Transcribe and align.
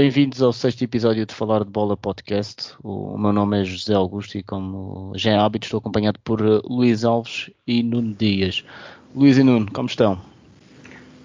Bem-vindos 0.00 0.40
ao 0.40 0.52
sexto 0.52 0.84
episódio 0.84 1.26
de 1.26 1.34
Falar 1.34 1.64
de 1.64 1.70
Bola 1.70 1.96
Podcast. 1.96 2.72
O, 2.84 3.18
meu 3.18 3.32
nome 3.32 3.60
é 3.60 3.64
José 3.64 3.94
Augusto 3.94 4.38
e, 4.38 4.44
como 4.44 5.10
já 5.16 5.32
é 5.32 5.36
hábito, 5.36 5.66
estou 5.66 5.78
acompanhado 5.78 6.20
por 6.22 6.40
uh, 6.40 6.62
Luís 6.64 7.04
Alves 7.04 7.50
e 7.66 7.82
Nuno 7.82 8.14
Dias. 8.14 8.64
Luís 9.12 9.38
e 9.38 9.42
Nuno, 9.42 9.66
como 9.72 9.88
estão? 9.88 10.16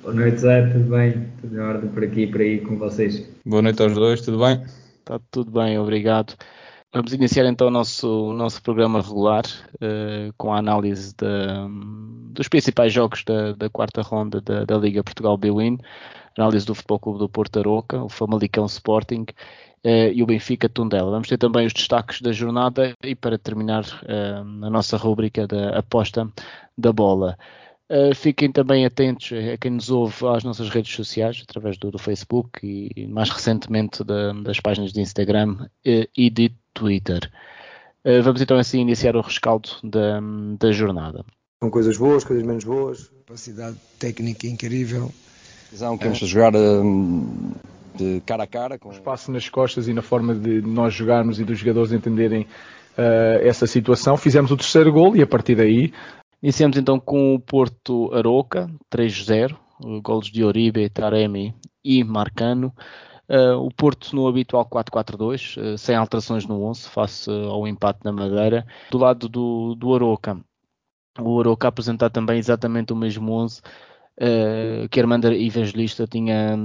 Boa 0.02 0.16
noite, 0.16 0.40
Zé, 0.40 0.66
tudo 0.72 0.90
bem? 0.90 1.28
Tudo 1.40 1.56
em 1.56 1.60
ordem 1.60 1.88
por 1.92 2.04
aqui 2.04 2.22
e 2.22 2.28
por 2.28 2.42
aí 2.42 2.62
com 2.62 2.76
vocês? 2.80 3.30
Boa 3.46 3.62
noite 3.62 3.80
aos 3.80 3.94
dois, 3.94 4.22
tudo 4.22 4.40
bem? 4.40 4.66
Está 5.02 5.20
tudo 5.30 5.52
bem, 5.52 5.78
obrigado. 5.78 6.34
Vamos 6.92 7.14
iniciar 7.14 7.46
então 7.46 7.68
o 7.68 7.72
nosso, 7.72 8.32
o 8.32 8.34
nosso 8.34 8.60
programa 8.64 9.02
regular 9.02 9.44
uh, 9.76 10.34
com 10.36 10.52
a 10.52 10.58
análise 10.58 11.14
de, 11.14 11.28
dos 12.32 12.48
principais 12.48 12.92
jogos 12.92 13.24
da, 13.24 13.52
da 13.52 13.70
quarta 13.70 14.02
ronda 14.02 14.42
da, 14.42 14.66
da 14.66 14.78
Liga 14.80 15.04
Portugal 15.04 15.38
B-Win, 15.38 15.78
análise 16.38 16.66
do 16.66 16.76
Futebol 16.76 17.00
Clube 17.00 17.20
do 17.20 17.30
Porto 17.30 17.60
Aroca, 17.60 18.04
o 18.04 18.10
Famalicão 18.10 18.66
Sporting 18.66 19.26
uh, 19.86 20.12
e 20.14 20.22
o 20.24 20.26
Benfica 20.26 20.70
Tundela. 20.70 21.12
Vamos 21.12 21.28
ter 21.28 21.38
também 21.38 21.66
os 21.66 21.74
destaques 21.74 22.22
da 22.22 22.32
jornada 22.32 22.94
e 23.04 23.16
para 23.16 23.38
terminar 23.38 23.84
uh, 23.84 24.66
a 24.66 24.70
nossa 24.70 24.98
rúbrica 24.98 25.48
da 25.48 25.78
aposta 25.78 26.28
da 26.78 26.92
bola. 26.92 27.38
Uh, 27.92 28.16
fiquem 28.16 28.52
também 28.52 28.86
atentos 28.86 29.32
a 29.54 29.58
quem 29.58 29.72
nos 29.72 29.92
ouve 29.92 30.16
às 30.28 30.44
nossas 30.44 30.70
redes 30.70 30.96
sociais, 30.96 31.44
através 31.48 31.78
do, 31.78 31.92
do 31.92 32.00
Facebook 32.00 32.60
e 32.64 33.06
mais 33.08 33.30
recentemente 33.30 34.04
da, 34.04 34.34
das 34.34 34.60
páginas 34.60 34.94
de 34.94 35.02
Instagram 35.02 35.58
uh, 35.62 36.10
e 36.18 36.30
de 36.30 36.52
Twitter. 36.74 37.30
Uh, 38.04 38.24
vamos 38.24 38.42
então 38.42 38.58
assim 38.58 38.80
iniciar 38.80 39.16
o 39.16 39.22
rescaldo 39.22 39.70
da, 39.84 40.20
da 40.58 40.72
jornada. 40.72 41.24
Com 41.62 41.70
coisas 41.70 41.98
boas, 41.98 42.24
coisas 42.24 42.46
menos 42.46 42.64
boas. 42.64 43.10
Capacidade 43.26 43.78
técnica 44.00 44.48
incrível. 44.48 45.12
Visão, 45.74 45.98
queremos 45.98 46.22
é. 46.22 46.26
jogar 46.28 46.56
um, 46.56 47.52
de 47.96 48.22
cara 48.28 48.44
a 48.44 48.48
cara. 48.48 48.78
Com... 48.78 48.92
Espaço 48.92 49.32
nas 49.32 49.50
costas 49.50 49.88
e 49.88 49.94
na 49.94 50.04
forma 50.04 50.36
de 50.36 50.62
nós 50.62 50.94
jogarmos 50.94 51.40
e 51.40 51.44
dos 51.44 51.58
jogadores 51.58 51.92
entenderem 51.92 52.44
uh, 52.44 53.42
essa 53.42 53.66
situação. 53.66 54.16
Fizemos 54.16 54.52
o 54.52 54.56
terceiro 54.56 54.94
gol 54.94 55.16
e 55.16 55.24
a 55.24 55.26
partir 55.26 55.56
daí. 55.56 55.92
Iniciamos 56.44 56.78
então 56.78 57.00
com 57.00 57.34
o 57.34 57.40
Porto 57.40 58.14
Aroca, 58.14 58.70
3-0. 58.94 59.58
Golos 60.04 60.28
de 60.28 60.44
Oribe, 60.44 60.88
Taremi 60.92 61.56
e 61.84 62.04
Marcano. 62.04 62.72
Uh, 63.28 63.58
o 63.58 63.74
Porto 63.74 64.16
no 64.16 64.28
habitual 64.28 64.68
4-4-2, 64.68 65.74
uh, 65.74 65.78
sem 65.80 65.96
alterações 65.96 66.46
no 66.46 66.64
11, 66.66 66.88
face 66.88 67.32
ao 67.32 67.68
empate 67.68 68.02
na 68.04 68.12
Madeira. 68.12 68.64
Do 68.92 69.00
lado 69.00 69.28
do, 69.28 69.74
do 69.74 69.96
Aroca, 69.96 70.38
o 71.20 71.40
Aroca 71.40 71.68
apresentar 71.68 72.12
também 72.12 72.38
exatamente 72.38 72.94
o 72.94 72.96
mesmo 72.96 73.32
11 73.32 73.60
uh, 74.20 74.88
que 74.90 75.00
Armando 75.00 75.32
Evangelista 75.32 76.08
tinha, 76.08 76.58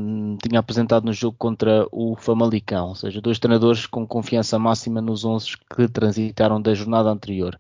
tinha 0.43 0.61
apresentado 0.61 1.05
no 1.05 1.13
jogo 1.13 1.37
contra 1.39 1.87
o 1.93 2.17
Famalicão, 2.17 2.89
ou 2.89 2.95
seja, 2.95 3.21
dois 3.21 3.39
treinadores 3.39 3.87
com 3.87 4.07
confiança 4.07 4.59
máxima 4.59 5.01
nos 5.01 5.25
11 5.25 5.57
que 5.75 5.89
transitaram 5.89 6.61
da 6.61 6.75
jornada 6.75 7.11
anterior 7.11 7.59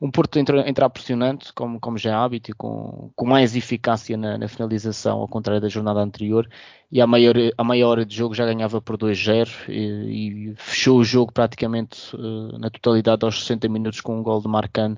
um 0.00 0.10
Porto 0.10 0.38
entra, 0.38 0.68
entrar 0.68 0.88
pressionante, 0.90 1.52
como, 1.52 1.80
como 1.80 1.98
já 1.98 2.10
é 2.10 2.14
hábito, 2.14 2.52
e 2.52 2.54
com, 2.54 3.10
com 3.16 3.26
mais 3.26 3.56
eficácia 3.56 4.16
na, 4.16 4.38
na, 4.38 4.46
finalização, 4.46 5.18
ao 5.18 5.26
contrário 5.26 5.60
da 5.60 5.68
jornada 5.68 6.00
anterior, 6.00 6.48
e 6.90 7.00
à 7.00 7.06
maior, 7.06 7.34
à 7.56 7.64
maior 7.64 7.90
hora 7.90 8.06
de 8.06 8.14
jogo 8.14 8.34
já 8.34 8.46
ganhava 8.46 8.80
por 8.80 8.96
2-0 8.96 9.68
e, 9.68 10.52
e, 10.52 10.54
fechou 10.56 10.98
o 10.98 11.04
jogo 11.04 11.32
praticamente 11.32 12.14
uh, 12.14 12.58
na 12.58 12.70
totalidade 12.70 13.24
aos 13.24 13.40
60 13.40 13.68
minutos 13.68 14.00
com 14.00 14.18
um 14.18 14.22
gol 14.22 14.40
de 14.40 14.48
Marcano. 14.48 14.96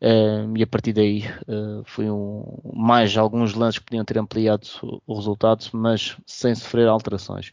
E 0.00 0.62
a 0.62 0.66
partir 0.66 0.92
daí 0.92 1.24
uh, 1.48 1.82
foi 1.84 2.08
um, 2.08 2.44
mais 2.72 3.16
alguns 3.16 3.54
lances 3.54 3.78
que 3.78 3.86
podiam 3.86 4.04
ter 4.04 4.18
ampliado 4.18 4.66
o, 5.06 5.14
resultado, 5.14 5.64
mas 5.72 6.16
sem 6.24 6.54
sofrer 6.54 6.86
alterações. 6.86 7.52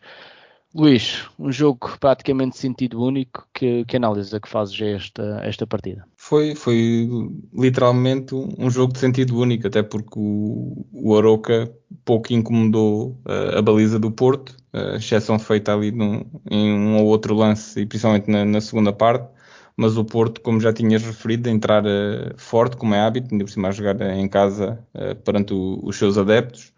Luís, 0.76 1.26
um 1.40 1.54
jogo 1.54 1.98
praticamente 2.02 2.58
sentido 2.58 3.02
único. 3.02 3.48
Que, 3.54 3.86
que 3.86 3.96
análise 3.96 4.36
é 4.36 4.40
que 4.42 4.50
fazes 4.50 4.80
esta, 4.82 5.40
esta 5.42 5.66
partida? 5.66 6.06
Foi, 6.18 6.54
foi 6.54 7.10
literalmente 7.54 8.36
um 8.36 8.70
jogo 8.70 8.92
de 8.92 9.00
sentido 9.00 9.40
único, 9.40 9.68
até 9.68 9.82
porque 9.82 10.20
o, 10.20 10.86
o 10.92 11.18
Aroca 11.18 11.74
pouco 12.04 12.34
incomodou 12.34 13.18
uh, 13.26 13.58
a 13.58 13.62
baliza 13.62 13.98
do 13.98 14.12
Porto, 14.12 14.50
uh, 14.74 14.98
exceção 14.98 15.40
feita 15.40 15.74
ali 15.74 15.92
num, 15.92 16.26
em 16.52 16.74
um 16.74 16.98
ou 16.98 17.06
outro 17.06 17.34
lance, 17.34 17.80
e 17.80 17.86
principalmente 17.86 18.30
na, 18.30 18.44
na, 18.44 18.60
segunda 18.60 18.92
parte. 18.92 19.34
Mas 19.78 19.98
o 19.98 20.06
Porto, 20.06 20.42
como 20.42 20.60
já 20.60 20.72
tinhas 20.72 21.04
referido, 21.04 21.50
entrar 21.50 21.84
uh, 21.86 22.34
forte, 22.38 22.78
como 22.78 22.94
é 22.96 23.02
hábito, 23.02 23.30
ainda 23.32 23.44
por 23.44 23.52
cima 23.52 23.68
a 23.70 23.72
jogar 23.72 24.00
em 24.02 24.28
casa 24.28 24.80
uh, 24.94 25.16
perante 25.24 25.54
o, 25.54 25.80
os 25.84 25.98
seus 25.98 26.18
adeptos 26.18 26.74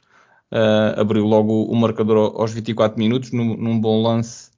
abriu 0.96 1.26
logo 1.26 1.66
o 1.66 1.76
marcador 1.76 2.34
aos 2.40 2.54
24 2.54 2.98
minutos, 2.98 3.34
num, 3.34 3.58
num 3.58 3.78
bom 3.78 4.02
lance 4.02 4.50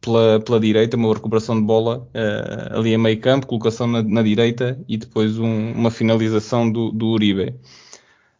pela, 0.00 0.40
pela, 0.40 0.60
direita, 0.60 0.96
uma 0.96 1.12
recuperação 1.12 1.56
de 1.56 1.62
bola 1.62 2.08
uh, 2.14 2.78
ali 2.78 2.94
a 2.94 2.98
meio 2.98 3.20
campo, 3.20 3.46
colocação 3.46 3.86
na, 3.86 4.02
na 4.02 4.22
direita 4.22 4.78
e 4.88 4.96
depois 4.96 5.38
um, 5.38 5.72
uma 5.72 5.90
finalização 5.90 6.70
do, 6.70 6.90
do 6.90 7.08
Uribe. 7.08 7.54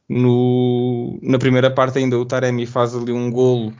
No, 0.09 1.19
na 1.23 1.39
primeira 1.39 1.71
parte 1.71 1.99
ainda 1.99 2.19
o 2.19 2.25
Taremi 2.25 2.65
faz 2.65 2.95
ali 2.95 3.13
um 3.13 3.31
golo 3.31 3.75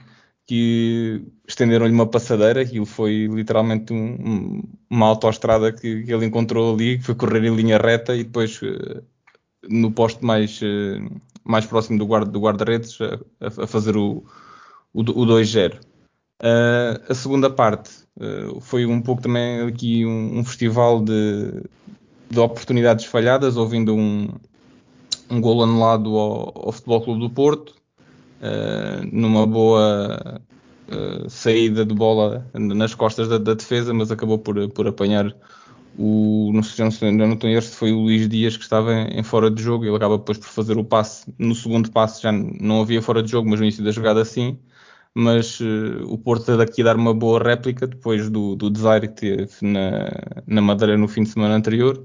que 0.49 1.21
estenderam-lhe 1.47 1.93
uma 1.93 2.07
passadeira, 2.07 2.61
aquilo 2.61 2.83
foi 2.83 3.27
literalmente 3.27 3.93
um, 3.93 4.15
um, 4.15 4.63
uma 4.89 5.05
autoestrada 5.05 5.71
que, 5.71 6.01
que, 6.01 6.11
ele 6.11 6.25
encontrou 6.25 6.73
ali, 6.73 6.97
que 6.97 7.03
foi 7.03 7.13
correr 7.13 7.45
em 7.45 7.55
linha 7.55 7.77
reta 7.77 8.15
e 8.15 8.23
depois 8.23 8.59
no 9.69 9.91
posto 9.91 10.25
mais, 10.25 10.59
mais 11.43 11.67
próximo 11.67 11.99
do 11.99 12.05
guarda-redes 12.07 12.97
do 12.97 13.05
guarda 13.05 13.25
a, 13.39 13.63
a, 13.63 13.67
fazer 13.67 13.95
o, 13.95 14.23
o, 14.91 15.01
o 15.01 15.03
2-0. 15.03 15.75
Uh, 15.75 15.79
ah, 16.41 17.01
a 17.09 17.13
segunda 17.13 17.51
parte 17.51 17.91
foi 18.61 18.87
um 18.87 19.03
pouco 19.03 19.21
também 19.21 19.61
aqui 19.67 20.03
um, 20.03 20.39
um 20.39 20.43
festival 20.43 20.99
de, 20.99 21.61
de, 22.27 22.39
oportunidades 22.39 23.05
falhadas, 23.05 23.55
ouvindo 23.55 23.93
um, 23.93 24.27
um 25.29 25.39
gol 25.39 25.61
anulado 25.61 26.17
ao, 26.17 26.65
ao 26.65 26.71
Futebol 26.71 27.01
Clube 27.01 27.19
do 27.19 27.29
Porto, 27.29 27.78
uh, 28.41 29.07
numa 29.11 29.45
boa 29.45 30.41
saída 31.27 31.85
de 31.85 31.93
bola 31.93 32.49
nas 32.55 32.95
costas 32.95 33.27
da, 33.27 33.37
da, 33.37 33.53
defesa, 33.53 33.93
mas 33.93 34.11
acabou 34.11 34.39
por, 34.39 34.67
por 34.69 34.87
apanhar 34.87 35.35
o, 35.97 36.51
não 36.53 36.63
sei 36.63 36.89
se 36.91 37.11
não 37.11 37.33
estou 37.33 37.49
erro, 37.49 37.61
foi 37.61 37.91
o 37.91 37.99
Luís 37.99 38.27
Dias 38.29 38.55
que 38.55 38.63
estava 38.63 38.93
em, 38.93 39.21
fora 39.21 39.51
de 39.51 39.61
jogo. 39.61 39.85
Ele 39.85 39.95
acaba 39.95 40.17
depois 40.17 40.37
por 40.37 40.47
fazer 40.47 40.77
o 40.77 40.83
passe. 40.83 41.25
No 41.37 41.53
segundo 41.53 41.91
passe 41.91 42.21
já 42.23 42.31
não 42.31 42.81
havia 42.81 43.01
fora 43.01 43.21
de 43.21 43.29
jogo, 43.31 43.49
mas 43.49 43.59
no 43.59 43.65
início 43.65 43.83
da 43.83 43.91
jogada 43.91 44.23
sim. 44.23 44.57
Mas 45.13 45.59
uh, 45.59 46.05
o 46.07 46.17
Porto 46.17 46.45
teve 46.45 46.63
aqui 46.63 46.83
dar 46.83 46.95
uma 46.95 47.13
boa 47.13 47.43
réplica 47.43 47.85
depois 47.87 48.29
do, 48.29 48.55
do 48.55 48.69
desaire 48.69 49.09
que 49.09 49.15
teve 49.15 49.51
na, 49.61 50.09
na 50.47 50.61
Madeira 50.61 50.97
no 50.97 51.07
fim 51.07 51.23
de 51.23 51.29
semana 51.29 51.55
anterior. 51.55 52.01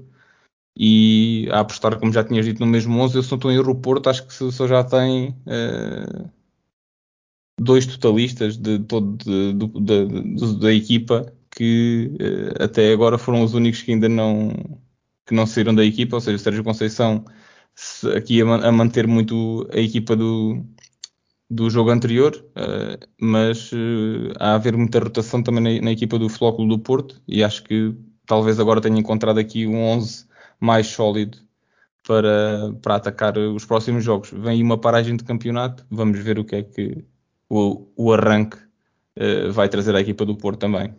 E 0.77 1.47
a 1.51 1.61
apostar, 1.61 1.97
como 1.97 2.11
já 2.11 2.23
tinhas 2.23 2.45
dito, 2.45 2.59
no 2.59 2.67
mesmo 2.67 2.99
11, 2.99 3.15
eu 3.15 3.23
só 3.23 3.35
estou 3.35 3.51
em 3.51 3.55
erro, 3.55 3.71
o 3.71 3.75
Porto 3.75 4.09
acho 4.09 4.27
que 4.27 4.33
só 4.33 4.67
já 4.67 4.83
tem 4.83 5.29
uh, 5.29 6.29
dois 7.59 7.85
totalistas 7.85 8.57
de, 8.57 8.79
todo, 8.79 9.17
de, 9.17 9.53
de, 9.53 10.35
de, 10.35 10.59
da 10.59 10.73
equipa 10.73 11.33
que 11.51 12.11
uh, 12.19 12.63
até 12.63 12.91
agora 12.91 13.17
foram 13.17 13.41
os 13.43 13.53
únicos 13.53 13.81
que 13.81 13.93
ainda 13.93 14.09
não, 14.09 14.51
que 15.25 15.33
não 15.33 15.45
saíram 15.47 15.73
da 15.73 15.85
equipa, 15.85 16.17
ou 16.17 16.21
seja, 16.21 16.35
o 16.35 16.39
Sérgio 16.39 16.63
Conceição 16.63 17.23
aqui 18.15 18.41
a, 18.41 18.45
a, 18.67 18.71
manter 18.71 19.07
muito 19.07 19.65
a 19.73 19.79
equipa 19.79 20.13
do, 20.13 20.61
do 21.49 21.69
jogo 21.69 21.89
anterior, 21.89 22.35
uh, 22.57 23.07
mas 23.21 23.71
a 24.39 24.55
haver 24.55 24.75
muita 24.75 24.99
rotação 24.99 25.41
também 25.41 25.79
na, 25.79 25.85
na 25.85 25.91
equipa 25.93 26.19
do 26.19 26.27
Flóculo 26.27 26.67
do 26.67 26.79
Porto 26.79 27.21
e 27.25 27.45
acho 27.45 27.63
que 27.63 27.95
talvez 28.25 28.59
agora 28.59 28.81
tenha 28.81 28.99
encontrado 28.99 29.39
aqui 29.39 29.65
um 29.65 29.81
11 29.81 30.34
mais 30.59 30.87
sólido 30.87 31.37
para, 32.07 32.73
para 32.81 32.95
atacar 32.95 33.37
os 33.37 33.65
próximos 33.65 34.03
jogos. 34.03 34.31
Vem 34.31 34.61
uma 34.61 34.77
paragem 34.77 35.15
de 35.15 35.23
campeonato, 35.23 35.85
vamos 35.89 36.19
ver 36.19 36.39
o 36.39 36.45
que 36.45 36.55
é 36.55 36.63
que 36.63 37.05
o, 37.49 37.87
o 37.95 38.13
arranque 38.13 38.57
uh, 38.57 39.51
vai 39.51 39.67
trazer 39.69 39.95
à 39.95 40.01
equipa 40.01 40.25
do 40.25 40.35
Porto 40.35 40.59
também. 40.59 40.93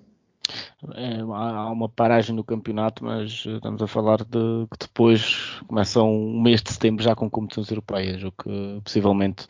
É, 0.94 1.20
há 1.20 1.70
uma 1.70 1.88
paragem 1.88 2.34
no 2.34 2.44
campeonato, 2.44 3.04
mas 3.04 3.44
estamos 3.44 3.82
a 3.82 3.86
falar 3.86 4.18
de 4.18 4.66
que 4.70 4.78
depois 4.80 5.60
começa 5.66 6.02
um 6.02 6.40
mês 6.40 6.62
de 6.62 6.70
setembro 6.72 7.02
já 7.02 7.16
com 7.16 7.28
competições 7.28 7.68
europeias, 7.70 8.22
o 8.22 8.30
que 8.30 8.80
possivelmente 8.84 9.46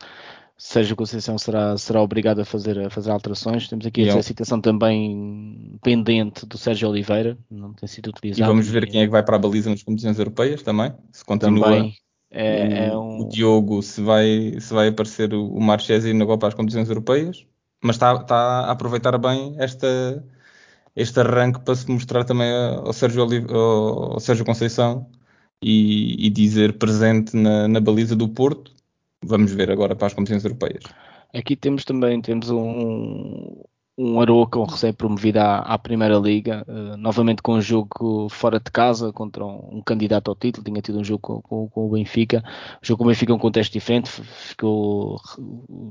Sérgio 0.57 0.95
Conceição 0.95 1.37
será, 1.37 1.77
será 1.77 2.01
obrigado 2.01 2.39
a 2.39 2.45
fazer, 2.45 2.79
a 2.79 2.89
fazer 2.89 3.11
alterações. 3.11 3.67
Temos 3.67 3.85
aqui 3.85 4.09
a 4.09 4.23
situação 4.23 4.59
também 4.59 5.77
pendente 5.83 6.45
do 6.45 6.57
Sérgio 6.57 6.89
Oliveira, 6.89 7.37
não 7.49 7.73
tem 7.73 7.87
sido 7.87 8.07
utilizado. 8.09 8.49
E 8.49 8.53
vamos 8.53 8.67
ver 8.67 8.89
quem 8.89 9.01
é 9.01 9.05
que 9.05 9.11
vai 9.11 9.23
para 9.23 9.35
a 9.35 9.39
baliza 9.39 9.69
nas 9.69 9.83
competições 9.83 10.17
europeias 10.17 10.63
também, 10.63 10.91
se 11.11 11.23
continua. 11.23 11.65
Também. 11.65 11.95
É, 12.31 12.65
o, 12.65 12.73
é 12.73 12.97
um... 12.97 13.19
o, 13.21 13.29
Diogo, 13.29 13.81
se 13.81 14.01
vai, 14.01 14.55
se 14.59 14.73
vai 14.73 14.89
aparecer 14.89 15.33
o, 15.33 15.47
o 15.47 15.61
Marchesi 15.61 16.11
na 16.13 16.25
Copa 16.25 16.47
as 16.47 16.53
competições 16.53 16.89
europeias, 16.89 17.45
mas 17.81 17.95
está, 17.95 18.15
está 18.15 18.35
a 18.35 18.71
aproveitar 18.71 19.17
bem 19.17 19.55
esta, 19.59 20.23
este 20.95 21.19
arranque 21.19 21.61
para 21.61 21.75
se 21.75 21.89
mostrar 21.89 22.23
também 22.23 22.51
ao 22.51 22.91
Sérgio, 22.93 23.23
ao 23.53 24.19
Sérgio 24.19 24.43
Conceição 24.43 25.07
e, 25.61 26.27
e 26.27 26.29
dizer 26.29 26.77
presente 26.77 27.35
na, 27.35 27.67
na, 27.67 27.79
baliza 27.79 28.15
do 28.15 28.27
Porto. 28.27 28.71
Vamos 29.23 29.51
ver 29.51 29.71
agora 29.71 29.95
para 29.95 30.07
as 30.07 30.13
competições 30.13 30.45
europeias. 30.45 30.83
Aqui 31.33 31.55
temos 31.55 31.83
também 31.83 32.21
temos 32.21 32.49
um, 32.49 33.63
um 33.97 34.21
Aroca, 34.21 34.59
um 34.59 34.65
recém-promovido 34.65 35.39
à, 35.39 35.57
à, 35.59 35.77
Primeira 35.79 36.17
Liga, 36.19 36.63
uh, 36.67 36.95
novamente 36.97 37.41
com 37.41 37.53
um 37.53 37.61
jogo 37.61 38.29
fora 38.29 38.59
de 38.59 38.69
casa 38.69 39.11
contra 39.11 39.43
um, 39.43 39.77
um 39.77 39.81
candidato 39.81 40.29
ao 40.29 40.35
título, 40.35 40.63
tinha 40.63 40.81
tido 40.81 40.99
um 40.99 41.03
jogo 41.03 41.19
com, 41.19 41.41
com, 41.41 41.67
com, 41.67 41.87
o 41.87 41.89
Benfica, 41.89 42.43
o 42.81 42.85
jogo 42.85 42.99
com 42.99 43.03
o 43.05 43.07
Benfica 43.07 43.31
é 43.31 43.35
um 43.35 43.39
contexto 43.39 43.73
diferente, 43.73 44.07
ficou 44.09 45.19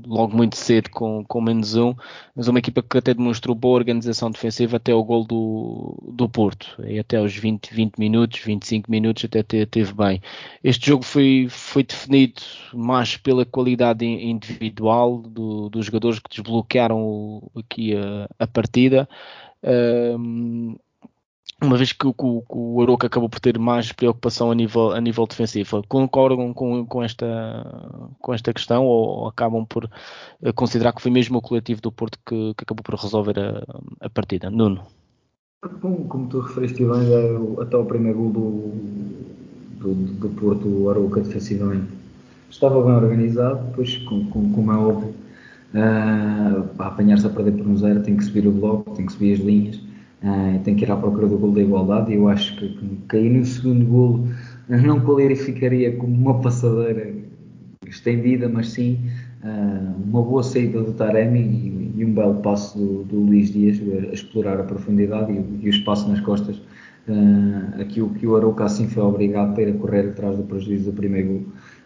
logo 0.05 0.37
muito 0.37 0.55
cedo 0.55 0.89
com, 0.89 1.25
com 1.25 1.41
menos 1.41 1.75
um, 1.75 1.93
mas 2.33 2.47
uma 2.47 2.59
equipa 2.59 2.81
que 2.81 2.97
até 2.97 3.13
demonstrou 3.13 3.53
boa 3.53 3.75
organização 3.75 4.31
defensiva 4.31 4.77
até 4.77 4.93
o 4.95 5.03
gol 5.03 5.25
do, 5.25 5.97
do 6.13 6.29
Porto, 6.29 6.81
e 6.87 6.99
até 6.99 7.17
aos 7.17 7.35
20, 7.35 7.73
20 7.73 7.97
minutos, 7.97 8.39
25 8.39 8.89
minutos 8.89 9.25
até 9.25 9.43
teve 9.43 9.93
bem. 9.93 10.21
Este 10.63 10.87
jogo 10.87 11.03
foi, 11.03 11.47
foi 11.49 11.83
definido 11.83 12.41
mais 12.73 13.17
pela 13.17 13.45
qualidade 13.45 14.05
individual 14.05 15.17
do, 15.21 15.69
dos 15.69 15.87
jogadores 15.87 16.19
que 16.19 16.29
desbloquearam 16.29 17.51
aqui 17.53 17.96
a, 18.39 18.47
partida. 18.47 19.07
uma 21.61 21.77
vez 21.77 21.91
que, 21.91 22.13
que 22.13 22.25
o 22.49 22.81
Aroca 22.81 23.07
acabou 23.07 23.29
por 23.29 23.39
ter 23.39 23.57
mais 23.57 23.91
preocupação 23.91 24.51
a 24.51 24.55
nível, 24.55 24.91
a 24.91 25.01
nível 25.01 25.25
defensivo. 25.25 25.83
Concordam 25.87 26.53
com, 26.53 26.85
com, 26.85 27.03
esta, 27.03 27.25
com 28.19 28.33
esta 28.33 28.53
questão 28.53 28.85
ou 28.85 29.27
acabam 29.27 29.65
por 29.65 29.89
eh, 30.43 30.51
considerar 30.51 30.93
que 30.93 31.01
foi 31.01 31.11
mesmo 31.11 31.39
o 31.39 31.41
coletivo 31.41 31.81
do 31.81 31.91
Porto 31.91 32.19
que, 32.25 32.53
que 32.53 32.63
acabou 32.63 32.83
por 32.83 32.95
resolver 32.95 33.39
a, 33.39 33.63
a 34.01 34.09
partida? 34.09 34.49
Nuno. 34.49 34.85
Como, 35.81 36.05
como 36.07 36.27
tu 36.29 36.39
referiste 36.41 36.85
bem, 36.85 37.13
é 37.13 37.61
até 37.61 37.75
o 37.75 37.85
primeiro 37.85 38.19
gol 38.19 38.31
do, 38.31 38.73
do, 39.79 39.93
do 40.13 40.29
Porto, 40.29 40.67
o 40.67 40.89
Arouca 40.89 41.21
defensivamente, 41.21 41.91
estava 42.49 42.81
bem 42.83 42.93
organizado, 42.93 43.65
depois, 43.67 43.97
como, 43.97 44.29
como 44.29 44.71
é 44.71 44.75
óbvio, 44.75 45.15
uh, 45.73 46.67
para 46.75 46.87
apanhar-se 46.87 47.25
a 47.25 47.29
perder 47.29 47.53
por 47.53 47.67
um 47.67 47.77
zero, 47.77 48.01
tem 48.01 48.15
que 48.15 48.23
subir 48.23 48.47
o 48.47 48.51
bloco, 48.51 48.91
tem 48.91 49.05
que 49.05 49.13
subir 49.13 49.33
as 49.33 49.39
linhas, 49.39 49.75
uh, 49.77 50.59
tem 50.63 50.75
que 50.75 50.83
ir 50.83 50.91
à 50.91 50.95
procura 50.95 51.27
do 51.27 51.37
gol 51.37 51.51
da 51.51 51.61
igualdade. 51.61 52.13
Eu 52.13 52.27
acho 52.27 52.55
que, 52.57 52.69
que 52.69 52.95
cair 53.07 53.29
no 53.29 53.45
segundo 53.45 53.85
gol 53.85 54.27
não 54.69 54.99
qualificaria 54.99 55.95
como 55.95 56.13
uma 56.13 56.39
passadeira 56.41 57.13
estendida, 57.87 58.49
mas 58.49 58.69
sim 58.69 58.99
uh, 59.43 60.03
uma 60.03 60.21
boa 60.21 60.43
saída 60.43 60.81
do 60.81 60.93
Taremi 60.93 61.39
e, 61.39 61.93
e 62.01 62.05
um 62.05 62.13
belo 62.13 62.35
passo 62.35 62.77
do, 62.77 63.03
do, 63.03 63.19
Luís 63.19 63.51
Dias 63.51 63.79
a 64.09 64.13
explorar 64.13 64.59
a 64.59 64.63
profundidade 64.63 65.31
e, 65.31 65.65
e 65.65 65.67
o 65.67 65.69
espaço 65.69 66.07
nas 66.09 66.19
costas. 66.21 66.57
Uh, 67.07 67.81
aqui 67.81 68.01
o 68.01 68.09
que 68.09 68.27
o 68.27 68.35
Arouca 68.35 68.65
assim 68.65 68.87
foi 68.89 69.01
obrigado 69.01 69.57
a 69.57 69.61
ir 69.61 69.69
a 69.69 69.73
correr 69.77 70.09
atrás 70.09 70.35
do 70.35 70.43
prejuízo 70.43 70.91
do 70.91 70.93
primeiro 70.97 71.29
gol 71.29 71.43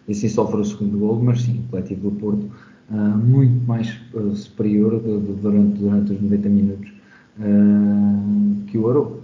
e 0.08 0.12
assim 0.12 0.28
sofre 0.28 0.60
o 0.60 0.64
segundo 0.64 0.98
gol, 0.98 1.22
mas 1.22 1.42
sim, 1.42 1.62
o 1.66 1.70
coletivo 1.70 2.10
do 2.10 2.16
Porto 2.16 2.50
uh, 2.92 3.18
muito 3.18 3.66
mais 3.66 3.98
uh, 4.14 4.34
superior 4.36 5.00
de, 5.00 5.18
de, 5.18 5.32
durante, 5.40 5.78
durante 5.80 6.12
os 6.12 6.20
90 6.20 6.48
minutos 6.48 6.92
uh, 7.38 8.64
que 8.66 8.78
o 8.78 8.88
Arouca. 8.88 9.22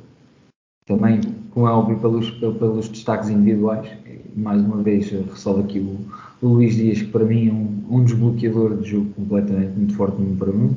Também, 0.86 1.20
como 1.50 1.68
é 1.68 1.70
óbvio, 1.70 1.98
pelos, 1.98 2.30
pelos 2.30 2.88
destaques 2.88 3.28
individuais, 3.28 3.86
mais 4.34 4.62
uma 4.62 4.82
vez 4.82 5.10
ressalvo 5.10 5.60
aqui 5.60 5.80
o, 5.80 5.98
o 6.40 6.48
Luís 6.54 6.76
Dias, 6.76 7.02
que 7.02 7.08
para 7.08 7.24
mim 7.24 7.48
é 7.48 7.52
um, 7.52 7.98
um 7.98 8.04
desbloqueador 8.04 8.78
de 8.78 8.90
jogo 8.90 9.10
completamente 9.10 9.76
muito 9.76 9.94
forte 9.94 10.16
para 10.38 10.50
mim, 10.50 10.74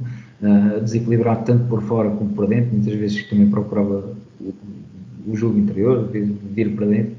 desequilibrado 0.81 1.45
tanto 1.45 1.63
por 1.69 1.81
fora 1.83 2.09
como 2.09 2.29
por 2.31 2.45
dentro, 2.45 2.73
muitas 2.73 2.93
vezes 2.95 3.23
também 3.29 3.49
procurava 3.49 4.13
o, 4.41 4.53
o 5.27 5.35
jogo 5.35 5.57
interior, 5.57 6.09
vir, 6.11 6.25
vir 6.25 6.75
para 6.75 6.87
dentro, 6.87 7.15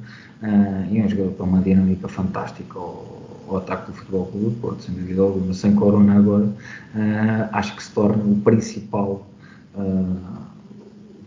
e 0.90 0.98
é 0.98 1.04
um 1.04 1.08
jogador 1.08 1.30
com 1.30 1.44
uma 1.44 1.62
dinâmica 1.62 2.08
fantástica 2.08 2.78
ao 3.52 3.58
ataque 3.58 3.90
do 3.90 3.96
Futebol 3.96 4.26
Clube 4.26 4.46
do 4.46 4.60
Porto, 4.60 4.82
sem 4.82 4.94
dúvida 4.94 5.22
alguma. 5.22 5.54
Sem 5.54 5.74
Corona 5.74 6.16
agora, 6.16 6.44
uh, 6.44 7.48
acho 7.52 7.76
que 7.76 7.82
se 7.82 7.92
torna 7.92 8.22
o 8.22 8.40
principal, 8.40 9.26
uh, 9.74 10.42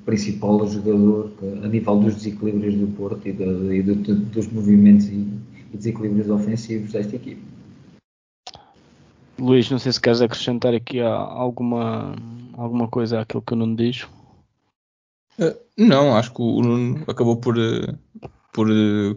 principal 0.05 0.67
jogador 0.67 1.31
a 1.63 1.67
nível 1.67 1.99
dos 1.99 2.15
desequilíbrios 2.15 2.75
do 2.75 2.87
Porto 2.87 3.27
e, 3.27 3.31
de, 3.31 3.43
e 3.43 3.83
de, 3.83 3.95
de, 3.95 4.13
dos 4.13 4.47
movimentos 4.47 5.07
e, 5.07 5.27
e, 5.73 5.77
desequilíbrios 5.77 6.29
ofensivos 6.29 6.91
desta 6.91 7.15
equipe. 7.15 7.41
Luís, 9.37 9.69
não 9.69 9.79
sei 9.79 9.91
se 9.91 9.99
queres 9.99 10.21
acrescentar 10.21 10.73
aqui 10.73 11.01
alguma, 11.01 12.15
alguma 12.53 12.87
coisa 12.87 13.19
àquilo 13.19 13.41
que 13.41 13.53
o 13.53 13.55
Nuno 13.55 13.75
diz. 13.75 14.03
Uh, 15.37 15.53
não, 15.77 16.15
acho 16.15 16.33
que 16.33 16.41
o 16.41 16.61
Nuno 16.61 17.03
acabou 17.05 17.35
por, 17.35 17.55
por 18.53 18.67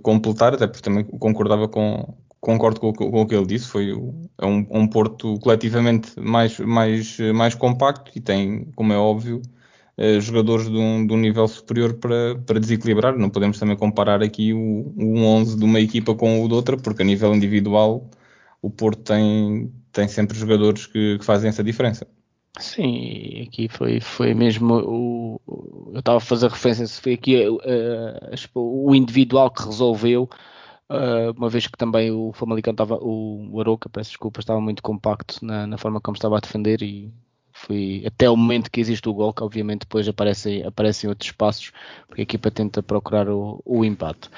completar, 0.03 0.55
até 0.55 0.67
porque 0.67 0.83
também 0.83 1.05
concordava 1.05 1.69
com, 1.69 2.17
concordo 2.41 2.81
com, 2.81 2.93
com, 2.93 3.21
o 3.21 3.27
que 3.27 3.35
ele 3.35 3.47
disse, 3.47 3.69
foi 3.69 3.91
é 4.39 4.47
um, 4.47 4.67
um 4.71 4.89
Porto 4.89 5.39
coletivamente 5.41 6.19
mais, 6.21 6.59
mais, 6.61 7.19
mais 7.35 7.55
compacto 7.55 8.13
e 8.15 8.21
tem, 8.21 8.67
como 8.77 8.93
é 8.93 8.97
óbvio, 8.97 9.43
eh, 9.97 10.21
jogadores 10.21 10.71
de 10.71 10.77
um, 10.77 11.07
de 11.07 11.13
um, 11.13 11.17
nível 11.17 11.49
superior 11.49 11.95
para, 11.95 12.37
para 12.47 12.61
desequilibrar. 12.61 13.17
Não 13.19 13.31
podemos 13.31 13.59
também 13.59 13.77
comparar 13.77 14.23
aqui 14.23 14.55
o, 14.55 14.93
o 14.97 15.25
11 15.25 15.59
de 15.59 15.65
uma 15.65 15.81
equipa 15.81 16.15
com 16.15 16.45
o 16.45 16.49
de 16.49 16.55
outra, 16.55 16.77
porque 16.77 17.03
a 17.03 17.05
nível 17.05 17.35
individual 17.35 18.09
o 18.63 18.71
Porto 18.71 19.03
tem, 19.03 19.73
tem 19.93 20.09
sempre 20.09 20.39
jogadores 20.39 20.87
que, 20.87 21.19
que 21.19 21.25
fazem 21.25 21.49
essa 21.49 21.65
diferença. 21.65 22.07
Sim, 22.59 23.43
aqui 23.47 23.69
foi, 23.69 24.01
foi 24.01 24.35
mesmo 24.35 24.75
o, 24.75 25.41
eu 25.93 26.01
estava 26.01 26.19
a 26.19 26.21
fazer 26.21 26.49
referência, 26.49 26.87
foi 26.89 27.15
aqui 27.15 27.49
uh, 27.49 27.61
o 28.55 28.95
individual 28.95 29.51
que 29.51 29.65
resolveu 29.65 30.29
Uh, 30.91 31.33
uma 31.37 31.51
vez 31.51 31.67
que 31.67 31.77
também 31.77 32.11
o 32.11 32.33
Famalicão 32.33 32.71
estava, 32.73 32.97
o, 32.97 33.47
o 33.53 33.61
Aroca, 33.61 33.91
peço 33.91 34.11
desculpa, 34.11 34.41
estava 34.41 34.61
muito 34.61 34.83
compacto 34.83 35.45
na, 35.45 35.67
na, 35.67 35.77
forma 35.77 36.01
como 36.01 36.17
estava 36.17 36.39
a 36.39 36.41
defender 36.41 36.83
e 36.83 37.13
foi 37.53 38.05
até 38.07 38.31
o 38.31 38.37
momento 38.37 38.71
que 38.71 38.81
existe 38.81 39.07
o 39.07 39.13
gol, 39.13 39.35
que 39.35 39.43
obviamente 39.43 39.81
depois 39.81 40.09
aparecem, 40.09 40.65
aparecem 40.65 41.11
outros 41.11 41.29
espaços, 41.29 41.73
porque 42.07 42.23
a 42.23 42.25
equipa 42.25 42.51
tenta 42.51 42.83
procurar 42.83 43.29
o, 43.29 43.61
o 43.67 43.85
empate. 43.85 44.31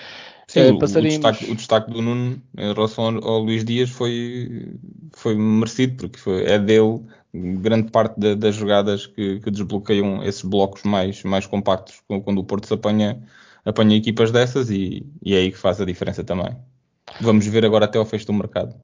Sim, 0.48 0.72
uh, 0.72 0.78
passaríamos... 0.80 1.18
o, 1.18 1.20
destaque, 1.20 1.52
o, 1.52 1.54
destaque, 1.54 1.90
do 1.92 2.02
Nuno 2.02 2.42
em 2.58 2.72
relação 2.74 3.04
ao, 3.04 3.24
ao 3.24 3.38
Luís 3.38 3.64
Dias 3.64 3.90
foi, 3.90 4.74
foi 5.12 5.36
merecido, 5.36 5.96
porque 5.96 6.18
foi, 6.18 6.44
é 6.46 6.58
dele 6.58 7.00
grande 7.32 7.92
parte 7.92 8.18
das 8.34 8.56
jogadas 8.56 9.06
que, 9.06 9.38
que, 9.38 9.50
desbloqueiam 9.52 10.22
esses 10.24 10.42
blocos 10.42 10.82
mais, 10.82 11.22
mais 11.22 11.46
compactos 11.46 12.02
quando 12.24 12.38
o 12.38 12.44
Porto 12.44 12.66
se 12.66 12.74
apanha 12.74 13.22
apanha 13.64 13.96
equipas 13.96 14.30
dessas 14.30 14.70
e, 14.70 15.06
e 15.22 15.34
é 15.34 15.38
aí 15.38 15.50
que 15.50 15.58
faz 15.58 15.80
a 15.80 15.84
diferença 15.84 16.24
também. 16.24 16.56
Vamos 17.20 17.46
ver 17.46 17.64
agora 17.64 17.84
até 17.86 17.98
ao 17.98 18.06
fecho 18.06 18.26
do 18.26 18.32
mercado. 18.32 18.74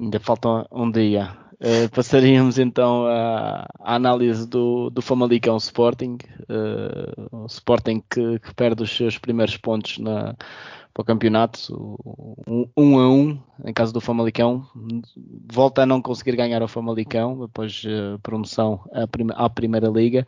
Ainda 0.00 0.18
falta 0.18 0.66
um 0.70 0.90
dia. 0.90 1.36
Uh, 1.60 1.88
passaríamos 1.94 2.58
então 2.58 3.06
à, 3.06 3.68
à, 3.78 3.94
análise 3.94 4.48
do, 4.48 4.90
do 4.90 5.00
Famalicão 5.00 5.56
Sporting. 5.58 6.18
Uh, 6.48 7.44
o 7.44 7.46
Sporting 7.46 8.02
que, 8.10 8.40
que, 8.40 8.52
perde 8.54 8.82
os 8.82 8.90
seus 8.90 9.16
primeiros 9.16 9.56
pontos 9.56 9.98
na, 9.98 10.34
para 10.92 11.02
o 11.02 11.04
campeonato, 11.04 11.96
um, 12.46 12.68
um 12.76 12.98
a 12.98 13.08
um, 13.08 13.38
em 13.64 13.72
caso 13.72 13.92
do 13.92 14.00
Famalicão, 14.00 14.66
volta 15.50 15.82
a 15.82 15.86
não 15.86 16.02
conseguir 16.02 16.36
ganhar 16.36 16.62
o 16.62 16.68
Famalicão, 16.68 17.42
após 17.44 17.82
uh, 17.84 18.18
promoção 18.22 18.80
à, 18.92 19.06
prima, 19.06 19.32
à, 19.34 19.48
Primeira 19.48 19.88
Liga. 19.88 20.26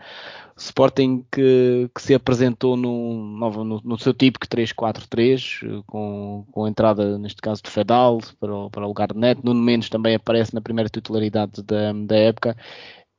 Sporting 0.57 1.25
que, 1.31 1.91
que 1.95 2.01
se 2.01 2.15
apresentou 2.15 2.77
no, 2.77 3.83
no, 3.85 3.99
seu 3.99 4.15
típico 4.15 4.47
3-4-3, 4.47 5.83
com, 5.87 6.47
com 6.51 6.69
entrada, 6.69 7.19
neste 7.19 7.43
caso, 7.43 7.63
de 7.63 7.71
Fedal 7.71 8.21
para 8.41 8.55
o, 8.55 8.71
para 8.71 8.85
o 8.85 8.89
lugar 8.89 9.13
de 9.13 9.19
Neto. 9.19 9.43
Nuno 9.45 9.61
Mendes 9.61 9.91
também 9.91 10.15
aparece 10.15 10.55
na 10.55 10.61
primeira 10.61 10.89
titularidade 10.89 11.63
da, 11.63 11.93
da 11.93 12.17
época 12.17 12.57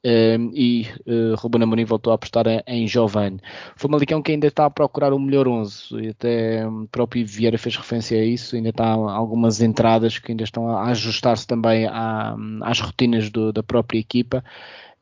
um, 0.05 0.51
e 0.53 0.87
uh, 1.07 1.33
Ruben 1.35 1.63
Amorim 1.63 1.83
voltou 1.83 2.11
a 2.11 2.15
apostar 2.15 2.45
em, 2.67 2.87
Giovanni. 2.87 3.39
Foi 3.75 3.89
Malicão 3.89 4.21
que 4.21 4.31
ainda 4.31 4.45
está 4.45 4.65
a 4.65 4.69
procurar 4.69 5.11
o 5.11 5.19
melhor 5.19 5.47
11 5.47 5.95
e 5.99 6.09
até 6.09 6.67
o 6.67 6.87
próprio 6.91 7.25
Vieira 7.25 7.57
fez 7.57 7.75
referência 7.75 8.19
a 8.19 8.23
isso, 8.23 8.55
ainda 8.55 8.69
está 8.69 8.85
algumas 8.85 9.61
entradas 9.61 10.19
que 10.19 10.31
ainda 10.31 10.43
estão 10.43 10.69
a 10.69 10.91
ajustar-se 10.91 11.47
também 11.47 11.87
à, 11.87 12.35
às 12.61 12.79
rotinas 12.79 13.31
do, 13.31 13.51
da 13.51 13.63
própria 13.63 13.97
equipa. 13.97 14.43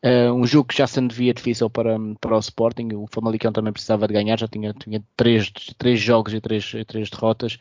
Uh, 0.06 0.34
um 0.34 0.46
jogo 0.46 0.70
que 0.70 0.78
já 0.78 0.88
se 0.88 1.00
devia 1.02 1.34
difícil 1.34 1.70
para, 1.70 1.98
para 2.20 2.36
o 2.36 2.40
Sporting, 2.40 2.90
o 2.94 3.06
Famalicão 3.10 3.52
também 3.52 3.72
precisava 3.74 4.08
de 4.08 4.14
ganhar, 4.14 4.40
já 4.40 4.48
tinha, 4.48 4.74
tinha 4.74 5.04
três, 5.18 5.50
três 5.78 6.00
jogos 6.00 6.34
e 6.34 6.40
três, 6.40 6.72
três 6.88 7.10
derrotas 7.10 7.58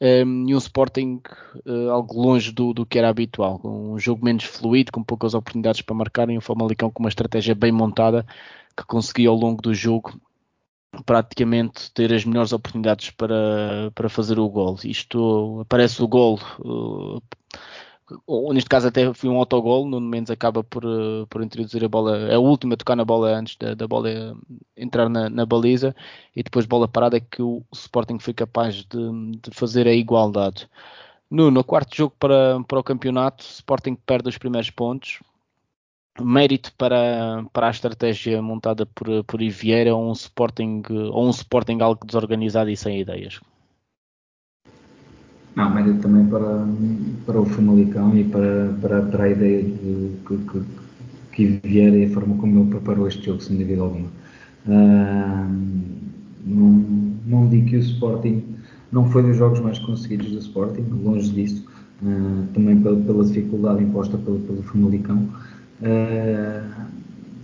um, 0.00 0.48
e 0.48 0.54
um 0.54 0.58
Sporting 0.58 1.20
uh, 1.66 1.90
algo 1.90 2.20
longe 2.20 2.52
do, 2.52 2.72
do, 2.72 2.86
que 2.86 2.98
era 2.98 3.08
habitual. 3.08 3.60
Um 3.64 3.98
jogo 3.98 4.24
menos 4.24 4.44
fluido, 4.44 4.92
com 4.92 5.02
poucas 5.02 5.34
oportunidades 5.34 5.82
para 5.82 5.94
marcar, 5.94 6.30
e 6.30 6.36
um 6.36 6.40
Famalicão 6.40 6.90
com 6.90 7.02
uma 7.02 7.08
estratégia 7.08 7.54
bem 7.54 7.72
montada 7.72 8.26
que 8.76 8.84
conseguia 8.84 9.28
ao 9.28 9.36
longo 9.36 9.62
do 9.62 9.74
jogo 9.74 10.20
praticamente 11.04 11.92
ter 11.92 12.12
as 12.12 12.24
melhores 12.24 12.52
oportunidades 12.52 13.10
para, 13.10 13.90
para 13.94 14.08
fazer 14.08 14.38
o 14.38 14.48
gol. 14.48 14.78
Isto 14.84 15.60
aparece 15.60 16.02
o 16.02 16.08
gol 16.08 16.40
uh, 16.60 17.22
ou 18.26 18.52
neste 18.52 18.68
caso 18.68 18.88
até 18.88 19.12
foi 19.12 19.28
um 19.28 19.36
autogol, 19.36 19.86
no 19.86 20.00
Mendes 20.00 20.30
acaba 20.30 20.62
por, 20.62 20.84
uh, 20.84 21.26
por 21.28 21.42
introduzir 21.42 21.84
a 21.84 21.88
bola, 21.88 22.16
é 22.30 22.34
a 22.34 22.38
última 22.38 22.74
a 22.74 22.76
tocar 22.76 22.96
na 22.96 23.04
bola 23.04 23.30
antes 23.30 23.56
da, 23.56 23.74
da 23.74 23.86
bola 23.86 24.08
entrar 24.76 25.08
na, 25.08 25.28
na, 25.28 25.44
baliza 25.44 25.94
e 26.34 26.42
depois 26.42 26.66
bola 26.66 26.86
parada 26.86 27.16
é 27.16 27.20
que 27.20 27.42
o 27.42 27.62
Sporting 27.72 28.18
foi 28.18 28.34
capaz 28.34 28.76
de, 28.84 28.86
de 29.42 29.50
fazer 29.52 29.88
a 29.88 29.92
igualdade. 29.92 30.68
No, 31.30 31.50
quarto 31.64 31.96
jogo 31.96 32.14
para, 32.18 32.62
para 32.64 32.78
o 32.78 32.84
campeonato, 32.84 33.44
Sporting 33.44 33.96
perde 33.96 34.28
os 34.28 34.38
primeiros 34.38 34.70
pontos. 34.70 35.20
Mérito 36.20 36.72
para, 36.78 37.44
para 37.52 37.66
a 37.66 37.70
estratégia 37.70 38.40
montada 38.40 38.86
por, 38.86 39.24
por 39.24 39.42
Ivieira 39.42 39.94
um 39.94 40.12
Sporting, 40.12 40.82
ou 41.12 41.26
um 41.26 41.30
Sporting 41.30 41.78
algo 41.82 42.06
desorganizado 42.06 42.70
e 42.70 42.76
sem 42.76 43.00
ideias? 43.00 43.40
Não, 45.56 45.74
mérito 45.74 46.00
também 46.00 46.26
para, 46.26 46.66
para 47.24 47.40
o 47.40 47.46
Famalicão 47.46 48.14
e 48.14 48.24
para, 48.24 48.74
para, 48.78 49.02
para 49.02 49.24
a 49.24 49.30
ideia 49.30 49.62
de, 49.62 50.10
que, 50.26 50.36
que, 51.32 51.60
que 51.60 51.60
e 51.66 52.04
a 52.04 52.10
forma 52.10 52.36
como 52.36 52.60
ele 52.60 52.70
preparou 52.70 53.08
este 53.08 53.24
jogo, 53.24 53.40
sem 53.40 53.56
dúvida 53.56 53.80
alguma. 53.80 54.08
Uh, 54.66 55.50
não, 56.44 56.84
não 57.26 57.48
digo 57.48 57.68
que 57.68 57.76
o 57.76 57.80
Sporting 57.80 58.44
não 58.92 59.10
foi 59.10 59.22
dos 59.22 59.38
jogos 59.38 59.58
mais 59.60 59.78
conseguidos 59.78 60.30
do 60.30 60.38
Sporting, 60.40 60.84
longe 61.02 61.30
disso, 61.30 61.64
uh, 62.02 62.46
também 62.52 62.78
pela, 62.82 63.00
pela, 63.00 63.24
dificuldade 63.24 63.82
imposta 63.82 64.18
pelo, 64.18 64.40
pelo 64.40 64.62
Famalicão. 64.62 65.26
Uh, 65.80 66.70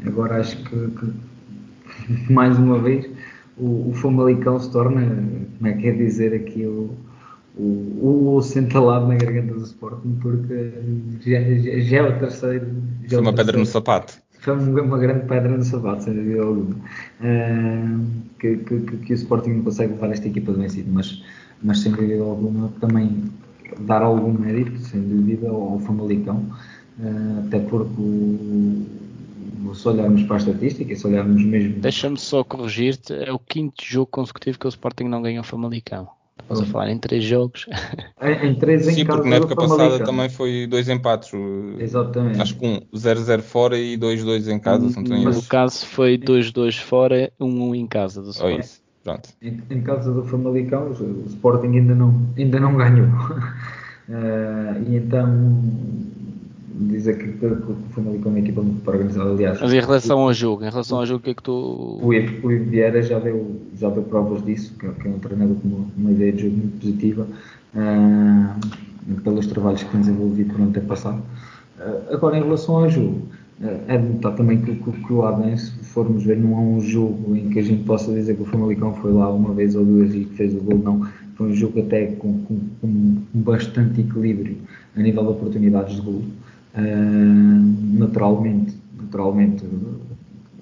agora 0.06 0.38
acho 0.38 0.62
que, 0.64 0.88
que, 0.90 2.28
mais 2.30 2.58
uma 2.58 2.78
vez 2.78 3.08
o, 3.56 3.88
o 3.88 3.94
Famalicão 3.94 4.60
se 4.60 4.70
torna, 4.70 5.00
como 5.56 5.66
é 5.66 5.72
que 5.72 5.86
é 5.86 5.92
dizer 5.92 6.34
aqui, 6.34 6.66
o, 6.66 6.90
o, 7.56 8.36
o 8.36 8.42
sentalado 8.42 9.06
na 9.06 9.14
garganta 9.14 9.54
do 9.54 9.62
Sporting, 9.62 10.18
porque 10.20 10.72
já, 11.20 11.40
já, 11.40 11.80
já 11.80 11.96
é 11.98 12.02
o 12.02 12.18
terceiro. 12.18 12.66
Já 13.02 13.08
foi 13.08 13.20
uma 13.20 13.32
pedra 13.32 13.58
no 13.58 13.66
sapato. 13.66 14.14
Foi 14.40 14.54
uma 14.54 14.98
grande 14.98 15.26
pedra 15.26 15.56
no 15.56 15.62
sapato, 15.62 16.04
sem 16.04 16.14
dúvida 16.14 16.42
alguma. 16.42 16.76
Uh, 17.20 18.06
que, 18.38 18.56
que, 18.56 18.80
que, 18.80 19.12
o 19.12 19.14
Sporting 19.14 19.50
não 19.50 19.62
consegue 19.62 19.92
levar 19.92 20.10
esta 20.10 20.26
equipa 20.26 20.52
de 20.52 20.58
vencido, 20.58 20.90
mas, 20.92 21.22
mas 21.62 21.78
sem 21.78 21.92
dúvida 21.92 22.22
alguma 22.22 22.72
também 22.80 23.24
dar 23.80 24.02
algum 24.02 24.32
mérito, 24.32 24.78
sem 24.78 25.00
dúvida, 25.00 25.48
ao 25.48 25.78
Famalicão, 25.80 26.44
uh, 26.98 27.46
até 27.46 27.58
porque 27.60 28.00
o, 28.00 28.86
se 29.74 29.88
olharmos 29.88 30.22
para 30.24 30.36
a 30.36 30.38
estatística, 30.38 30.94
se 30.94 31.06
olharmos 31.06 31.44
mesmo. 31.44 31.80
Deixa-me 31.80 32.18
só 32.18 32.42
corrigir-te, 32.42 33.12
é 33.14 33.32
o 33.32 33.38
quinto 33.38 33.84
jogo 33.84 34.06
consecutivo 34.06 34.58
que 34.58 34.66
o 34.66 34.68
Sporting 34.68 35.04
não 35.04 35.22
ganha 35.22 35.40
o 35.40 35.44
Famalicão. 35.44 36.08
Estamos 36.40 36.62
a 36.62 36.66
falar 36.66 36.90
em 36.90 36.98
três 36.98 37.24
jogos. 37.24 37.66
Em, 38.22 38.50
em 38.50 38.54
três 38.54 38.86
em 38.86 38.92
Sim, 38.92 39.04
porque 39.04 39.28
na 39.28 39.36
época 39.36 39.56
passada 39.56 40.04
também 40.04 40.28
foi 40.28 40.66
dois 40.68 40.88
empates. 40.88 41.32
Exatamente. 41.78 42.40
Acho 42.40 42.56
que 42.56 42.64
um 42.64 42.80
0-0 42.94 43.42
fora 43.42 43.76
e 43.76 43.98
2-2 43.98 44.46
em 44.48 44.60
casa. 44.60 44.86
Hum, 44.86 45.24
mas 45.24 45.44
o 45.44 45.48
caso 45.48 45.84
foi 45.86 46.16
2-2 46.16 46.78
fora, 46.78 47.32
1-1 47.40 47.74
em 47.74 47.86
casa 47.88 48.22
do 48.22 48.30
Sporting. 48.30 48.56
Oh, 48.56 48.60
isso. 48.60 48.82
Pronto. 49.02 49.30
Em, 49.42 49.60
em, 49.70 49.82
casa 49.82 50.12
do 50.12 50.22
Famalicão, 50.24 50.90
o 50.90 51.24
Sporting 51.26 51.76
ainda 51.76 51.96
não, 51.96 52.14
ainda 52.38 52.60
não 52.60 52.76
ganhou. 52.76 53.08
uh, 53.08 54.78
e 54.88 54.96
então 54.96 55.60
dizer 56.88 57.18
que, 57.18 57.32
que, 57.32 57.38
que 57.38 57.72
o 57.72 57.76
Famalicão 57.90 58.32
é 58.32 58.34
uma 58.34 58.38
equipa 58.38 58.62
muito 58.62 58.88
organizada, 58.88 59.30
aliás. 59.30 59.60
Mas 59.60 59.72
em 59.72 59.80
relação 59.80 60.20
ao 60.20 60.32
jogo, 60.34 60.64
em 60.64 60.70
relação 60.70 60.98
ao 60.98 61.06
jogo, 61.06 61.20
o 61.20 61.22
que 61.22 61.30
é 61.30 61.34
que 61.34 61.42
tu. 61.42 61.52
O, 61.52 62.08
o 62.08 62.48
Vieira 62.48 63.02
já 63.02 63.18
deu, 63.18 63.60
já 63.78 63.88
deu 63.90 64.02
provas 64.02 64.44
disso, 64.44 64.74
que, 64.78 64.88
que 64.88 65.08
é 65.08 65.10
um 65.10 65.18
treinador 65.18 65.56
com 65.56 65.68
uma, 65.68 65.86
uma, 65.96 66.10
ideia 66.10 66.32
de 66.32 66.42
jogo 66.42 66.56
muito 66.56 66.80
positiva, 66.80 67.26
uh, 67.74 69.20
pelos 69.22 69.46
trabalhos 69.46 69.82
que 69.82 69.90
tem 69.90 70.00
desenvolvido 70.00 70.52
durante 70.52 70.78
o 70.78 70.80
ano 70.80 70.88
passado. 70.88 71.22
Uh, 71.78 72.14
agora, 72.14 72.38
em 72.38 72.42
relação 72.42 72.76
ao 72.76 72.90
jogo, 72.90 73.22
uh, 73.60 73.80
é 73.88 73.98
de 73.98 74.08
notar 74.08 74.34
também 74.34 74.60
que, 74.60 74.74
que, 74.74 74.92
que 74.92 75.12
o 75.12 75.24
Adem, 75.24 75.56
se 75.56 75.72
formos 75.84 76.24
ver, 76.24 76.38
não 76.38 76.52
é 76.52 76.60
um 76.60 76.80
jogo 76.80 77.36
em 77.36 77.50
que 77.50 77.58
a 77.58 77.62
gente 77.62 77.84
possa 77.84 78.12
dizer 78.12 78.36
que 78.36 78.42
o 78.42 78.46
Famalicão 78.46 78.94
foi 78.94 79.12
lá 79.12 79.30
uma 79.30 79.52
vez 79.52 79.74
ou 79.74 79.84
duas 79.84 80.14
e 80.14 80.24
fez 80.24 80.54
o 80.54 80.60
gol, 80.60 80.78
não. 80.78 81.08
Foi 81.34 81.48
um 81.48 81.54
jogo 81.54 81.80
até 81.80 82.06
com, 82.06 82.38
com, 82.44 82.58
com 82.80 83.22
bastante 83.32 84.00
equilíbrio 84.00 84.56
a 84.96 85.00
nível 85.00 85.22
de 85.22 85.28
oportunidades 85.30 85.96
de 85.96 86.02
gol. 86.02 86.22
Naturalmente, 86.74 88.74
naturalmente 88.98 89.64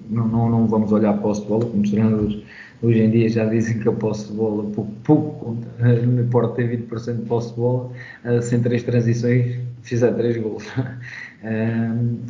não, 0.09 0.27
não, 0.27 0.49
não, 0.49 0.67
vamos 0.67 0.91
olhar 0.91 1.13
para 1.13 1.21
de 1.43 1.47
bola, 1.47 1.65
como 1.65 1.81
os 1.81 1.89
treinadores 1.89 2.43
hoje 2.81 2.99
em 2.99 3.11
dia 3.11 3.29
já 3.29 3.45
dizem 3.45 3.79
que 3.79 3.87
posse 3.93 4.27
de 4.27 4.33
bola 4.33 4.63
pouco, 4.71 4.91
pouco 5.03 5.57
não 5.79 6.23
importa 6.23 6.55
ter 6.55 6.85
20% 6.85 7.15
de 7.15 7.25
posse 7.25 7.49
de 7.49 7.55
bola, 7.55 7.91
sem 8.41 8.61
três 8.61 8.83
transições, 8.83 9.57
fizer 9.83 10.11
três 10.13 10.37
gols. 10.37 10.65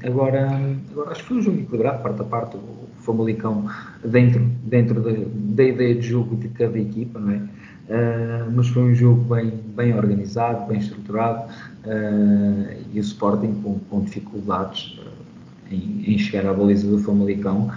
Agora, 0.06 0.50
agora 0.90 1.12
acho 1.12 1.24
que 1.24 1.28
foi 1.28 1.38
um 1.38 1.42
jogo 1.42 1.60
equilibrado, 1.60 2.02
parte 2.02 2.22
a 2.22 2.24
parte, 2.24 2.56
o 2.56 2.81
Famalicão 3.02 3.70
dentro, 4.04 4.44
dentro 4.64 5.02
da, 5.02 5.12
da 5.56 5.64
ideia 5.64 5.96
de 5.96 6.02
jogo 6.02 6.36
de 6.36 6.50
cada 6.50 6.78
equipa, 6.80 7.20
não 7.20 7.32
é? 7.32 7.42
Uh, 7.92 8.50
mas 8.56 8.70
foi 8.70 8.84
um 8.84 8.96
jogo 8.96 9.36
bem, 9.36 9.52
bem 9.76 9.94
organizado, 9.94 10.66
bem 10.68 10.80
estruturado 10.80 11.52
uh, 11.86 12.78
e 12.94 12.98
o 12.98 13.02
Sporting 13.02 13.54
com, 13.62 13.80
com 13.90 14.02
dificuldades 14.02 14.98
uh, 15.00 15.74
em, 15.74 16.04
em, 16.08 16.18
chegar 16.18 16.50
à 16.50 16.54
baliza 16.54 16.90
do 16.90 17.00
Famalicão, 17.00 17.70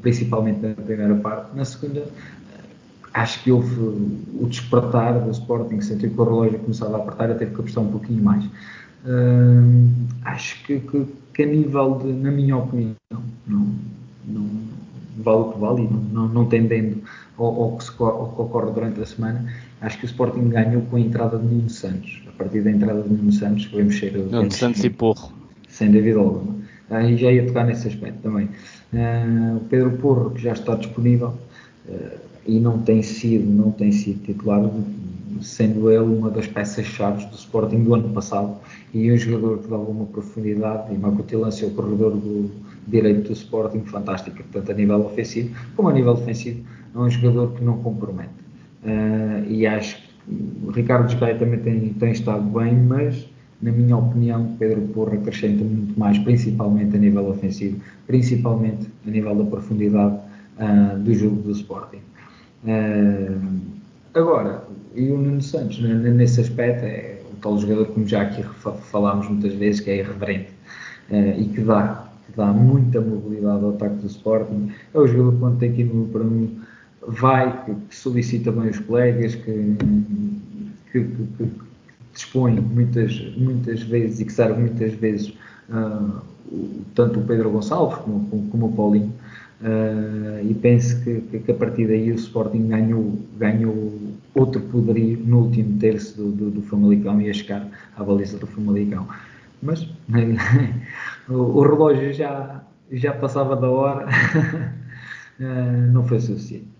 principalmente 0.00 0.60
na 0.60 0.74
primeira 0.74 1.16
parte. 1.16 1.56
Na 1.56 1.64
segunda, 1.64 2.06
acho 3.14 3.42
que 3.42 3.50
houve 3.50 3.74
o 3.80 4.46
despertar 4.48 5.18
do 5.18 5.30
Sporting, 5.32 5.80
sentiu 5.80 6.10
que 6.10 6.20
o 6.20 6.24
relógio 6.24 6.60
começava 6.60 6.96
a 6.96 7.00
apertar 7.00 7.30
e 7.30 7.34
teve 7.34 7.52
que 7.52 7.60
apostar 7.60 7.82
um 7.82 7.90
pouquinho 7.90 8.22
mais. 8.22 8.44
acho 10.24 10.62
que, 10.64 10.78
que, 10.78 11.06
que, 11.34 11.42
a 11.42 11.46
nível 11.46 11.98
de, 11.98 12.12
na 12.12 12.30
minha 12.30 12.56
opinião, 12.56 12.94
não, 13.46 13.74
não 14.26 14.46
vale 15.18 15.38
o 15.38 15.52
que 15.52 15.58
vale 15.58 15.82
e 15.82 15.88
não, 15.88 16.00
não, 16.00 16.28
não 16.28 16.44
tendendo 16.46 17.02
ao, 17.38 17.46
ao, 17.46 17.76
que 17.76 17.84
se, 17.84 17.90
ao, 17.98 18.32
que 18.34 18.42
ocorre 18.42 18.70
durante 18.72 19.00
a 19.00 19.06
semana, 19.06 19.52
acho 19.80 19.98
que 19.98 20.04
o 20.04 20.06
Sporting 20.06 20.48
ganhou 20.48 20.82
com 20.82 20.96
a 20.96 21.00
entrada 21.00 21.38
de 21.38 21.46
Nuno 21.46 21.70
Santos. 21.70 22.22
A 22.28 22.32
partir 22.32 22.62
da 22.62 22.70
entrada 22.70 23.02
de 23.02 23.08
Nuno 23.08 23.32
Santos, 23.32 23.66
podemos 23.66 23.98
ser. 23.98 24.16
Nuno 24.16 24.50
Santos 24.50 24.84
e 24.84 24.90
Porro. 24.90 25.32
Sem 25.68 25.90
dúvida 25.90 26.18
alguma. 26.18 26.56
Uh, 26.90 27.00
e 27.08 27.16
já 27.16 27.32
ia 27.32 27.46
tocar 27.46 27.66
nesse 27.66 27.88
aspecto 27.88 28.20
também. 28.22 28.48
Uh, 28.92 29.56
o 29.56 29.60
Pedro 29.68 29.92
Porro, 29.92 30.30
que 30.30 30.42
já 30.42 30.52
está 30.52 30.74
disponível 30.74 31.34
uh, 31.88 32.18
e 32.46 32.60
não 32.60 32.78
tem 32.78 33.02
sido, 33.02 33.44
não 33.44 33.72
tem 33.72 33.90
sido 33.90 34.22
titular, 34.24 34.70
sendo 35.42 35.90
ele 35.90 36.04
uma 36.04 36.30
das 36.30 36.46
peças-chave 36.46 37.26
do 37.26 37.34
Sporting 37.34 37.82
do 37.82 37.94
ano 37.94 38.08
passado 38.10 38.56
e 38.94 39.12
um 39.12 39.16
jogador 39.16 39.58
que 39.58 39.68
dá 39.68 39.76
alguma 39.76 40.06
profundidade 40.06 40.94
e 40.94 40.96
uma 40.96 41.10
cutilância 41.10 41.66
ao 41.66 41.74
corredor 41.74 42.12
do 42.12 42.50
direito 42.86 43.28
do 43.28 43.32
Sporting 43.32 43.80
fantástica, 43.84 44.44
tanto 44.52 44.70
a 44.70 44.74
nível 44.74 45.00
ofensivo 45.04 45.54
como 45.74 45.88
a 45.88 45.92
nível 45.92 46.14
defensivo 46.14 46.64
é 46.94 46.98
um 46.98 47.10
jogador 47.10 47.52
que 47.52 47.64
não 47.64 47.78
compromete. 47.78 48.30
Uh, 48.84 49.50
e 49.50 49.66
acho 49.66 49.96
que 49.96 50.72
Ricardo 50.72 51.14
Gaia 51.18 51.36
também 51.36 51.60
tem, 51.60 51.92
tem 51.94 52.12
estado 52.12 52.42
bem, 52.42 52.74
mas 52.74 53.26
na 53.60 53.72
minha 53.72 53.96
opinião, 53.96 54.54
Pedro 54.58 54.82
Porra 54.88 55.14
acrescenta 55.14 55.64
muito 55.64 55.98
mais, 55.98 56.18
principalmente 56.18 56.94
a 56.94 56.98
nível 56.98 57.28
ofensivo, 57.28 57.80
principalmente 58.06 58.86
a 59.06 59.10
nível 59.10 59.34
da 59.34 59.44
profundidade 59.44 60.16
uh, 60.58 60.98
do 60.98 61.14
jogo 61.14 61.36
do 61.42 61.52
Sporting. 61.52 62.02
Uh, 62.64 63.40
agora, 64.14 64.62
e 64.94 65.10
o 65.10 65.18
Nuno 65.18 65.40
Santos, 65.40 65.80
nesse 65.80 66.40
aspecto, 66.40 66.84
é 66.84 67.18
o 67.32 67.36
tal 67.36 67.58
jogador, 67.58 67.86
como 67.86 68.06
já 68.06 68.22
aqui 68.22 68.42
falámos 68.90 69.28
muitas 69.28 69.54
vezes, 69.54 69.80
que 69.80 69.90
é 69.90 69.98
irreverente 69.98 70.50
uh, 71.10 71.40
e 71.40 71.44
que 71.46 71.60
dá, 71.62 72.05
dá 72.34 72.46
muita 72.46 73.00
mobilidade 73.00 73.64
ao 73.64 73.70
ataque 73.70 73.96
do 73.96 74.06
Sporting. 74.06 74.70
É 74.94 74.98
o 74.98 75.06
jogador 75.06 75.32
que 75.32 75.38
quando 75.38 75.58
tem 75.58 75.72
que 75.72 75.82
ir 75.82 76.08
para 76.12 76.22
um 76.22 76.48
vai, 77.06 77.64
que, 77.64 77.74
que 77.74 77.96
solicita 77.96 78.50
bem 78.50 78.70
os 78.70 78.78
colegas, 78.80 79.34
que, 79.34 79.76
que, 80.92 81.04
que, 81.04 81.50
dispõe 82.12 82.58
muitas, 82.60 83.20
muitas 83.36 83.82
vezes 83.82 84.20
e 84.20 84.24
que 84.24 84.32
serve 84.32 84.60
muitas 84.60 84.94
vezes 84.94 85.34
uh, 85.68 86.20
tanto 86.94 87.20
o 87.20 87.24
Pedro 87.24 87.50
Gonçalves 87.50 87.98
como, 87.98 88.26
como, 88.28 88.48
como 88.48 88.66
o 88.66 88.72
Paulinho. 88.72 89.12
Uh, 89.60 90.50
e 90.50 90.54
penso 90.54 91.02
que, 91.02 91.20
que, 91.38 91.50
a 91.50 91.54
partir 91.54 91.86
daí 91.86 92.10
o 92.10 92.14
Sporting 92.14 92.68
ganhou, 92.68 93.18
ganhou 93.38 93.92
outro 94.34 94.60
poderio 94.60 95.18
no 95.24 95.44
último 95.44 95.78
terço 95.78 96.16
do, 96.16 96.30
do, 96.30 96.50
do 96.50 96.62
Famalicão 96.62 97.20
e 97.20 97.30
a 97.30 97.32
chegar 97.32 97.66
à 97.96 98.04
baliza 98.04 98.38
do 98.38 98.46
Famalicão. 98.46 99.06
Mas 99.62 99.88
o, 101.28 101.62
relógio 101.62 102.12
já, 102.12 102.64
já 102.90 103.12
passava 103.12 103.56
da 103.56 103.70
hora, 103.70 104.06
uh, 105.40 105.86
não 105.92 106.06
foi 106.06 106.20
suficiente. 106.20 106.76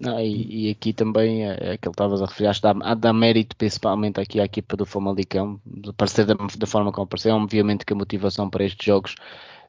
E, 0.00 0.68
e, 0.68 0.70
aqui 0.70 0.92
também 0.92 1.44
é, 1.44 1.72
é 1.72 1.76
que 1.76 1.86
ele 1.86 1.92
estavas 1.92 2.22
a 2.22 2.26
referir, 2.26 2.46
acho 2.46 2.60
que 2.60 2.72
dá, 2.72 2.94
dá 2.94 3.12
mérito 3.12 3.56
principalmente 3.56 4.20
aqui 4.20 4.40
à 4.40 4.44
equipa 4.44 4.76
do 4.76 4.86
Famalicão, 4.86 5.60
de 5.66 5.92
da, 5.92 6.34
da, 6.58 6.66
forma 6.66 6.92
como 6.92 7.04
apareceu. 7.04 7.34
Obviamente 7.34 7.84
que 7.84 7.92
a 7.92 7.96
motivação 7.96 8.48
para 8.48 8.64
estes 8.64 8.86
jogos 8.86 9.16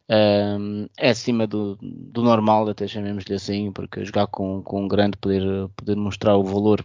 um, 0.09 0.87
é 0.97 1.09
acima 1.09 1.47
do, 1.47 1.77
do 1.81 2.21
normal, 2.21 2.69
até 2.69 2.87
chamemos-lhe 2.87 3.33
assim, 3.33 3.71
porque 3.71 4.05
jogar 4.05 4.27
com, 4.27 4.61
com 4.61 4.83
um 4.83 4.87
grande 4.87 5.17
poder, 5.17 5.69
poder 5.75 5.95
mostrar 5.95 6.37
o 6.37 6.43
valor 6.43 6.83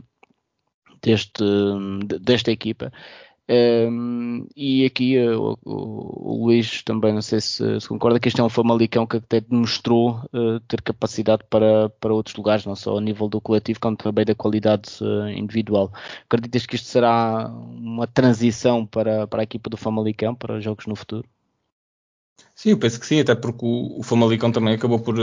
deste, 1.02 1.44
desta 2.20 2.50
equipa. 2.50 2.92
Um, 3.48 4.48
e 4.56 4.84
aqui 4.84 5.16
uh, 5.18 5.56
o, 5.64 6.32
o, 6.32 6.46
Luís 6.46 6.82
também, 6.82 7.12
não 7.12 7.22
sei 7.22 7.40
se, 7.40 7.80
se, 7.80 7.88
concorda, 7.88 8.18
que 8.18 8.26
este 8.26 8.40
é 8.40 8.44
um 8.44 8.48
Famalicão 8.48 9.06
que 9.06 9.18
até 9.18 9.40
demonstrou 9.40 10.20
uh, 10.34 10.58
ter 10.66 10.82
capacidade 10.82 11.44
para, 11.48 11.88
para 11.88 12.12
outros 12.12 12.34
lugares, 12.34 12.66
não 12.66 12.74
só 12.74 12.98
a 12.98 13.00
nível 13.00 13.28
do 13.28 13.40
coletivo, 13.40 13.78
como 13.78 13.96
também 13.96 14.24
da 14.24 14.34
qualidade 14.34 14.90
uh, 15.00 15.28
individual. 15.28 15.92
Acreditas 16.24 16.66
que 16.66 16.74
isto 16.74 16.88
será 16.88 17.48
uma 17.48 18.06
transição 18.08 18.84
para, 18.84 19.28
para 19.28 19.42
a 19.42 19.44
equipa 19.44 19.70
do 19.70 19.76
Famalicão, 19.76 20.34
para 20.34 20.60
jogos 20.60 20.86
no 20.86 20.96
futuro? 20.96 21.28
Sim, 22.52 22.70
eu 22.70 22.78
penso 22.78 22.98
que 22.98 23.06
sim, 23.06 23.20
até 23.20 23.34
porque 23.36 23.64
o, 23.64 24.00
o 24.00 24.02
Famalicão 24.02 24.50
também 24.50 24.74
acabou 24.74 24.98
por, 24.98 25.14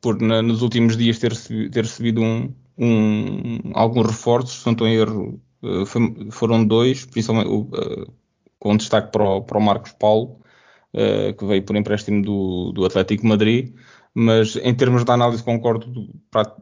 por 0.00 0.20
na, 0.22 0.40
nos 0.40 0.62
últimos 0.62 0.96
dias 0.96 1.18
ter, 1.18 1.36
ter 1.70 1.84
recebido 1.84 2.22
um, 2.22 2.52
um, 2.78 3.72
alguns 3.74 4.06
reforços, 4.06 4.60
se 4.60 4.66
não 4.66 4.72
estou 4.72 4.86
em 4.88 4.94
erro, 4.94 5.40
eh, 5.62 5.86
foi, 5.86 6.28
foram 6.30 6.64
dois, 6.64 7.06
principalmente 7.06 7.48
uh, 7.48 8.12
com 8.58 8.76
destaque 8.76 9.12
para 9.12 9.24
o, 9.24 9.42
para 9.42 9.58
o 9.58 9.62
Marcos 9.62 9.92
Paulo, 9.92 10.40
uh, 10.94 11.34
que 11.36 11.44
veio 11.44 11.62
por 11.64 11.76
empréstimo 11.76 12.22
do, 12.22 12.72
do 12.72 12.84
Atlético 12.84 13.26
Madrid, 13.26 13.74
mas 14.14 14.56
em 14.56 14.74
termos 14.74 15.04
de 15.04 15.10
análise 15.12 15.42
concordo 15.42 16.08
para 16.30 16.54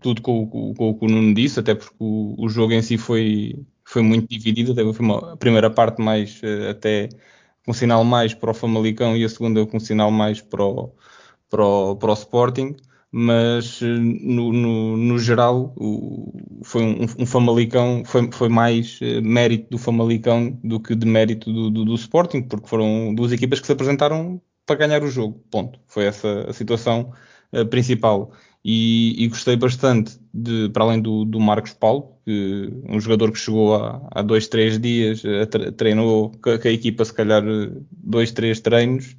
tudo 0.00 0.22
com, 0.22 0.46
com, 0.48 0.74
com 0.74 0.90
o 0.90 0.98
que 0.98 1.06
o 1.06 1.08
Nuno 1.08 1.34
disse, 1.34 1.60
até 1.60 1.74
porque 1.74 1.94
o, 1.98 2.34
o, 2.38 2.48
jogo 2.48 2.72
em 2.72 2.82
si 2.82 2.98
foi, 2.98 3.64
foi 3.84 4.02
muito 4.02 4.28
dividido, 4.28 4.72
até 4.72 4.82
foi 4.92 5.06
uma, 5.06 5.32
a 5.34 5.36
primeira 5.36 5.70
parte 5.70 6.02
mais 6.02 6.40
até 6.70 7.08
com 7.64 7.72
sinal 7.72 8.04
mais 8.04 8.34
para 8.34 8.50
o 8.50 8.54
Famalicão 8.54 9.16
e 9.16 9.24
a 9.24 9.28
segunda 9.28 9.64
com 9.66 9.80
sinal 9.80 10.10
mais 10.10 10.40
para 10.40 10.64
o, 10.64 10.92
para 11.50 11.64
o, 11.64 11.96
para 11.96 12.10
o 12.10 12.14
Sporting 12.14 12.76
mas 13.18 13.80
eh, 13.80 13.86
no, 13.86 14.52
no, 14.52 14.94
no 14.98 15.18
geral 15.18 15.72
o, 15.78 16.34
foi 16.62 16.82
um, 16.82 17.06
um, 17.20 17.24
Famalicão, 17.24 18.02
foi, 18.04 18.30
foi 18.30 18.50
mais 18.50 19.00
uh, 19.00 19.22
mérito 19.22 19.70
do 19.70 19.78
Famalicão 19.78 20.50
do 20.62 20.78
que 20.78 20.94
de 20.94 21.06
mérito 21.06 21.50
do, 21.50 21.70
do, 21.70 21.84
do, 21.86 21.94
Sporting, 21.94 22.42
porque 22.42 22.68
foram 22.68 23.14
duas 23.14 23.32
equipas 23.32 23.58
que 23.58 23.66
se 23.66 23.72
apresentaram 23.72 24.38
para 24.66 24.76
ganhar 24.76 25.02
o 25.02 25.08
jogo, 25.08 25.42
ponto. 25.50 25.80
Foi 25.88 26.04
essa 26.04 26.44
a 26.46 26.52
situação 26.52 27.10
uh, 27.54 27.64
principal. 27.64 28.32
E, 28.62 29.14
e, 29.24 29.28
gostei 29.28 29.56
bastante, 29.56 30.18
de, 30.34 30.68
para 30.68 30.84
além 30.84 31.00
do, 31.00 31.24
do 31.24 31.40
Marcos 31.40 31.72
Paulo, 31.72 32.18
que, 32.22 32.70
um 32.86 33.00
jogador 33.00 33.32
que 33.32 33.38
chegou 33.38 33.76
há, 33.76 34.06
há 34.10 34.20
dois, 34.20 34.46
três 34.46 34.78
dias, 34.78 35.24
uh, 35.24 35.72
treinou 35.72 36.32
com 36.42 36.50
a, 36.50 36.58
com 36.58 36.68
a, 36.68 36.70
equipa 36.70 37.02
se 37.02 37.14
calhar 37.14 37.42
dois, 37.90 38.30
três 38.30 38.60
treinos, 38.60 39.16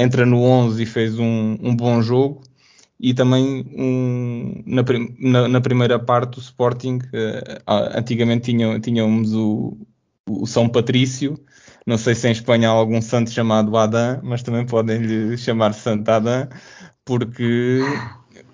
entra 0.00 0.24
no 0.24 0.42
11 0.42 0.82
e 0.82 0.86
fez 0.86 1.18
um, 1.18 1.56
um 1.60 1.74
bom 1.74 2.00
jogo 2.00 2.42
e 2.98 3.12
também 3.12 3.64
um, 3.76 4.62
na, 4.66 4.82
na, 5.18 5.48
na, 5.48 5.60
primeira 5.60 5.98
parte 5.98 6.38
o 6.38 6.40
Sporting 6.40 6.98
uh, 6.98 7.98
antigamente 7.98 8.46
tinha, 8.50 8.80
tínhamos 8.80 9.34
o, 9.34 9.76
o, 10.28 10.46
São 10.46 10.68
Patrício. 10.68 11.38
Não 11.86 11.98
sei 11.98 12.14
se 12.14 12.26
em 12.28 12.32
Espanha 12.32 12.68
há 12.68 12.72
algum 12.72 13.00
santo 13.00 13.30
chamado 13.30 13.76
Adán 13.76 14.20
mas 14.22 14.42
também 14.42 14.66
podem 14.66 14.98
lhe 14.98 15.36
chamar 15.38 15.72
Santo 15.72 16.08
Adán 16.08 16.48
porque 17.04 17.80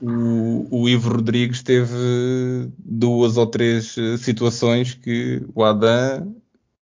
o, 0.02 0.82
o 0.82 0.88
Ivo 0.88 1.10
Rodrigues 1.14 1.62
teve 1.62 1.94
duas 2.78 3.36
ou 3.36 3.46
três 3.46 3.96
eh, 3.96 4.16
situações 4.18 4.94
que 4.94 5.42
o 5.54 5.64
Adán 5.64 6.34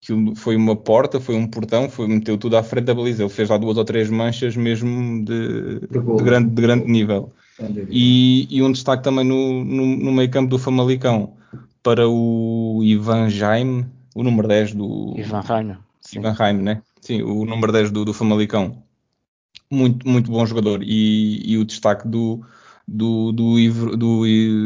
que 0.05 0.35
foi 0.35 0.55
uma 0.55 0.75
porta, 0.75 1.19
foi 1.19 1.35
um 1.35 1.47
portão, 1.47 1.89
foi, 1.89 2.07
meteu 2.07 2.37
tudo 2.37 2.55
à 2.57 2.61
frente 2.61 2.85
da 2.85 2.93
baliza. 2.93 3.23
Ele 3.23 3.29
fez 3.29 3.49
lá 3.49 3.57
duas 3.57 3.75
ou 3.75 3.83
três 3.83 4.07
manchas 4.07 4.55
mesmo 4.55 5.25
de, 5.25 5.79
de, 5.79 5.87
de 5.87 6.23
grande, 6.23 6.49
de 6.51 6.61
grande 6.61 6.85
nível. 6.85 7.33
E, 7.89 8.47
e, 8.51 8.61
um 8.61 8.71
destaque 8.71 9.01
também 9.01 9.25
no, 9.25 9.63
no, 9.63 9.85
no 9.85 10.11
meio 10.11 10.29
campo 10.29 10.49
do 10.49 10.59
Famalicão 10.59 11.33
para 11.81 12.07
o 12.07 12.81
Ivan 12.83 13.29
Jaime, 13.29 13.87
o 14.13 14.21
número 14.21 14.47
10 14.47 14.75
do. 14.75 15.15
Ivan 15.17 15.41
Jaime. 15.41 15.77
Ivan 16.13 16.35
Jaime, 16.35 16.61
né? 16.61 16.81
Sim, 17.01 17.23
o 17.23 17.43
número 17.43 17.71
10 17.71 17.89
do, 17.89 18.05
do 18.05 18.13
Famalicão. 18.13 18.83
Muito, 19.71 20.07
muito 20.07 20.29
bom 20.29 20.45
jogador. 20.45 20.83
E, 20.83 21.41
e 21.51 21.57
o 21.57 21.65
destaque 21.65 22.07
do, 22.07 22.41
do, 22.87 23.31
do, 23.31 23.57
Ivo, 23.57 23.97
do, 23.97 24.19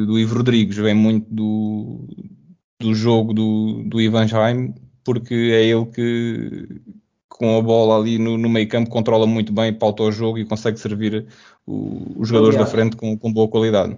do 0.06 0.20
Ivo 0.20 0.36
Rodrigues 0.36 0.76
vem 0.76 0.94
muito 0.94 1.34
do, 1.34 2.06
do 2.78 2.94
jogo 2.94 3.34
do, 3.34 3.84
do 3.86 4.02
Ivan 4.02 4.28
Jaime 4.28 4.74
porque 5.10 5.34
é 5.34 5.66
ele 5.66 5.88
que 5.88 6.82
com 7.28 7.58
a 7.58 7.62
bola 7.64 7.98
ali 7.98 8.20
no, 8.20 8.38
no 8.38 8.48
meio 8.48 8.70
campo 8.70 8.92
controla 8.92 9.26
muito 9.26 9.52
bem, 9.52 9.74
pauta 9.74 10.04
o 10.04 10.12
jogo 10.12 10.38
e 10.38 10.46
consegue 10.46 10.80
servir 10.80 11.26
o, 11.66 12.20
os 12.22 12.28
jogadores 12.28 12.56
Aliás, 12.56 12.72
da 12.72 12.78
frente 12.78 12.96
com, 12.96 13.18
com 13.18 13.34
boa 13.34 13.48
qualidade. 13.48 13.98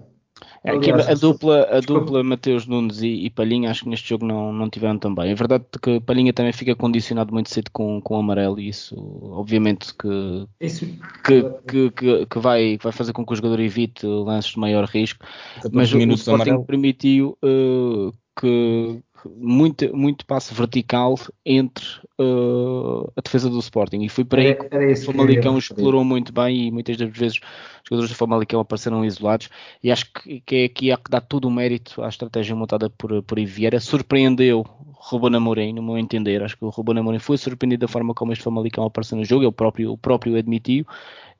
É, 0.63 0.71
a 0.71 1.13
dupla, 1.15 1.67
a 1.69 1.81
dupla 1.81 2.23
Mateus 2.23 2.65
Nunes 2.65 3.01
e, 3.01 3.25
e, 3.25 3.29
Palhinha 3.29 3.69
acho 3.69 3.83
que 3.83 3.89
neste 3.89 4.07
jogo 4.07 4.25
não, 4.25 4.53
não 4.53 4.69
tiveram 4.69 4.97
tão 4.97 5.13
bem. 5.13 5.31
É 5.31 5.35
verdade 5.35 5.65
que 5.81 5.99
Palhinha 5.99 6.31
também 6.31 6.53
fica 6.53 6.73
condicionado 6.77 7.33
muito 7.33 7.49
cedo 7.49 7.69
com, 7.73 7.99
com 7.99 8.15
o 8.15 8.19
amarelo 8.19 8.57
e 8.57 8.69
isso 8.69 8.95
obviamente 9.33 9.93
que, 9.93 10.47
isso. 10.61 10.85
que, 11.25 11.43
que, 11.67 11.91
que, 11.91 12.25
que, 12.25 12.39
vai, 12.39 12.77
vai 12.81 12.93
fazer 12.93 13.11
com 13.11 13.25
que 13.25 13.33
o 13.33 13.35
jogador 13.35 13.59
evite 13.59 14.05
lances 14.05 14.51
de 14.51 14.59
maior 14.59 14.85
risco. 14.85 15.25
Mas 15.73 15.91
o, 15.93 15.97
o 15.97 16.13
Sporting 16.13 16.43
amarelo. 16.43 16.63
permitiu 16.63 17.37
uh, 17.43 18.13
que, 18.39 19.01
muito, 19.25 19.95
muito 19.95 20.25
passo 20.25 20.53
vertical 20.53 21.15
entre 21.45 21.85
uh, 22.19 23.11
a 23.15 23.21
defesa 23.21 23.49
do 23.49 23.59
Sporting. 23.59 24.01
E 24.01 24.09
foi 24.09 24.25
para 24.25 24.41
aí 24.41 24.55
que 24.55 24.75
o 24.75 24.97
Famalicão 24.97 25.57
explorou 25.57 26.03
muito 26.03 26.33
bem 26.33 26.67
e 26.67 26.71
muitas 26.71 26.97
das 26.97 27.09
vezes 27.09 27.37
os 27.37 27.89
jogadores 27.89 28.11
do 28.11 28.17
Famalicão 28.17 28.59
apareceram 28.59 29.05
isolados. 29.05 29.49
E 29.83 29.91
acho 29.91 30.11
que, 30.11 30.41
que 30.41 30.55
é 30.55 30.65
aqui 30.65 30.91
há 30.91 30.97
que 30.97 31.09
dar 31.09 31.21
todo 31.21 31.45
o 31.45 31.51
mérito 31.51 32.01
à 32.03 32.09
estratégia 32.09 32.55
montada 32.55 32.89
por, 32.89 33.21
por 33.23 33.39
Iviera 33.39 33.79
surpreendeu 33.79 34.65
Ruben 35.03 35.35
Amorim, 35.35 35.73
no 35.73 35.81
meu 35.81 35.97
entender, 35.97 36.43
acho 36.43 36.55
que 36.55 36.63
o 36.63 36.69
Ruben 36.69 36.99
Amorim 36.99 37.19
foi 37.19 37.37
surpreendido 37.37 37.81
da 37.81 37.87
forma 37.87 38.13
como 38.13 38.31
este 38.31 38.43
Famalicão 38.43 38.85
apareceu 38.85 39.17
no 39.17 39.25
jogo, 39.25 39.43
ele 39.43 39.51
próprio, 39.51 39.91
o 39.91 39.97
próprio 39.97 40.37
admitiu. 40.37 40.85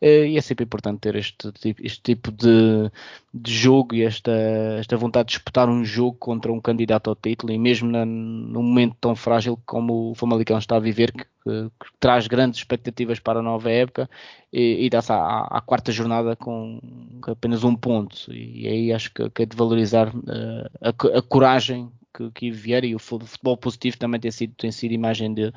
Eh, 0.02 0.30
e 0.30 0.38
é 0.38 0.42
sempre 0.42 0.66
importante 0.66 1.00
ter 1.00 1.16
este, 1.16 1.54
este 1.80 2.02
tipo 2.02 2.32
de, 2.32 2.92
de, 3.32 3.54
jogo 3.54 3.94
e 3.94 4.02
esta, 4.02 4.32
esta 4.80 4.98
vontade 4.98 5.28
de 5.28 5.36
disputar 5.36 5.70
um 5.70 5.86
jogo 5.86 6.18
contra 6.18 6.52
um 6.52 6.60
candidato 6.60 7.12
ao 7.12 7.16
título. 7.16 7.54
E 7.54 7.60
mesmo 7.60 7.90
na, 7.92 8.04
num 8.04 8.64
momento 8.64 8.96
tão 9.00 9.16
frágil 9.16 9.60
como 9.64 10.12
o 10.12 10.16
Famalicão 10.16 10.58
está 10.58 10.78
a 10.78 10.80
viver, 10.80 11.12
que, 11.12 11.24
que, 11.24 11.70
que 11.80 11.92
traz 12.00 12.28
grandes 12.28 12.60
expectativas 12.60 13.20
para 13.20 13.42
a 13.42 13.44
nova 13.44 13.70
época 13.70 14.10
e, 14.52 14.86
e 14.86 14.90
dá-se 14.90 15.12
à, 15.12 15.42
à, 15.52 15.62
quarta 15.62 15.92
jornada 15.92 16.36
com 16.36 16.80
apenas 17.28 17.64
um 17.64 17.76
ponto. 17.76 18.34
E 18.34 18.68
aí 18.68 18.92
acho 18.92 19.14
que, 19.14 19.30
que 19.30 19.44
é 19.44 19.46
de 19.46 19.56
valorizar 19.56 20.08
uh, 20.08 20.70
a, 20.82 21.20
a 21.20 21.22
coragem 21.22 21.92
que, 22.14 22.32
que 22.32 22.52
vier 22.52 22.84
e 22.84 22.96
o 22.96 23.00
futebol 23.00 23.58
positivo 23.58 23.98
também 23.98 24.20
tem 24.20 24.32
sido, 24.32 24.54
tem 24.58 24.72
sido 24.72 24.92
imagem 24.92 25.34
de, 25.34 25.54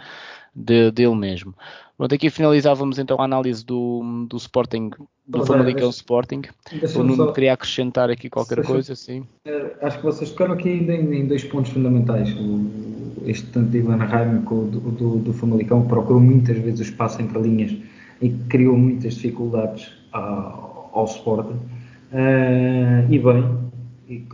de, 0.55 0.91
dele 0.91 1.15
mesmo. 1.15 1.55
Pronto, 1.97 2.15
aqui 2.15 2.31
finalizávamos 2.31 2.99
então 2.99 3.21
a 3.21 3.25
análise 3.25 3.65
do, 3.65 4.27
do 4.29 4.37
Sporting, 4.37 4.91
do 5.27 5.39
Mas, 5.39 5.47
Famalicão 5.47 5.91
Sporting. 5.91 6.43
O 6.97 7.03
Nuno 7.03 7.27
só... 7.27 7.33
queria 7.33 7.53
acrescentar 7.53 8.11
aqui 8.11 8.29
qualquer 8.29 8.57
Deixa, 8.57 8.73
coisa, 8.73 8.97
sim. 8.97 9.25
Eh, 9.45 9.77
acho 9.81 9.99
que 9.99 10.05
vocês 10.05 10.31
tocaram 10.31 10.55
aqui 10.55 10.71
em, 10.71 10.91
em 10.91 11.27
dois 11.27 11.45
pontos 11.45 11.73
fundamentais. 11.73 12.31
O, 12.37 13.23
este 13.27 13.47
tanto 13.47 13.71
de 13.71 13.79
Ivan 13.79 13.97
Raim 13.97 14.43
como 14.43 14.67
do, 14.67 14.81
do, 14.81 15.19
do 15.19 15.33
Famalicão 15.33 15.87
procurou 15.87 16.21
muitas 16.21 16.59
vezes 16.59 16.81
o 16.81 16.83
espaço 16.83 17.23
entre 17.23 17.39
linhas 17.41 17.75
e 18.21 18.31
criou 18.49 18.77
muitas 18.77 19.15
dificuldades 19.15 19.93
ao, 20.13 20.91
ao 20.93 21.05
Sporting. 21.05 21.59
Uh, 22.13 23.11
e 23.11 23.19
bem, 23.19 23.64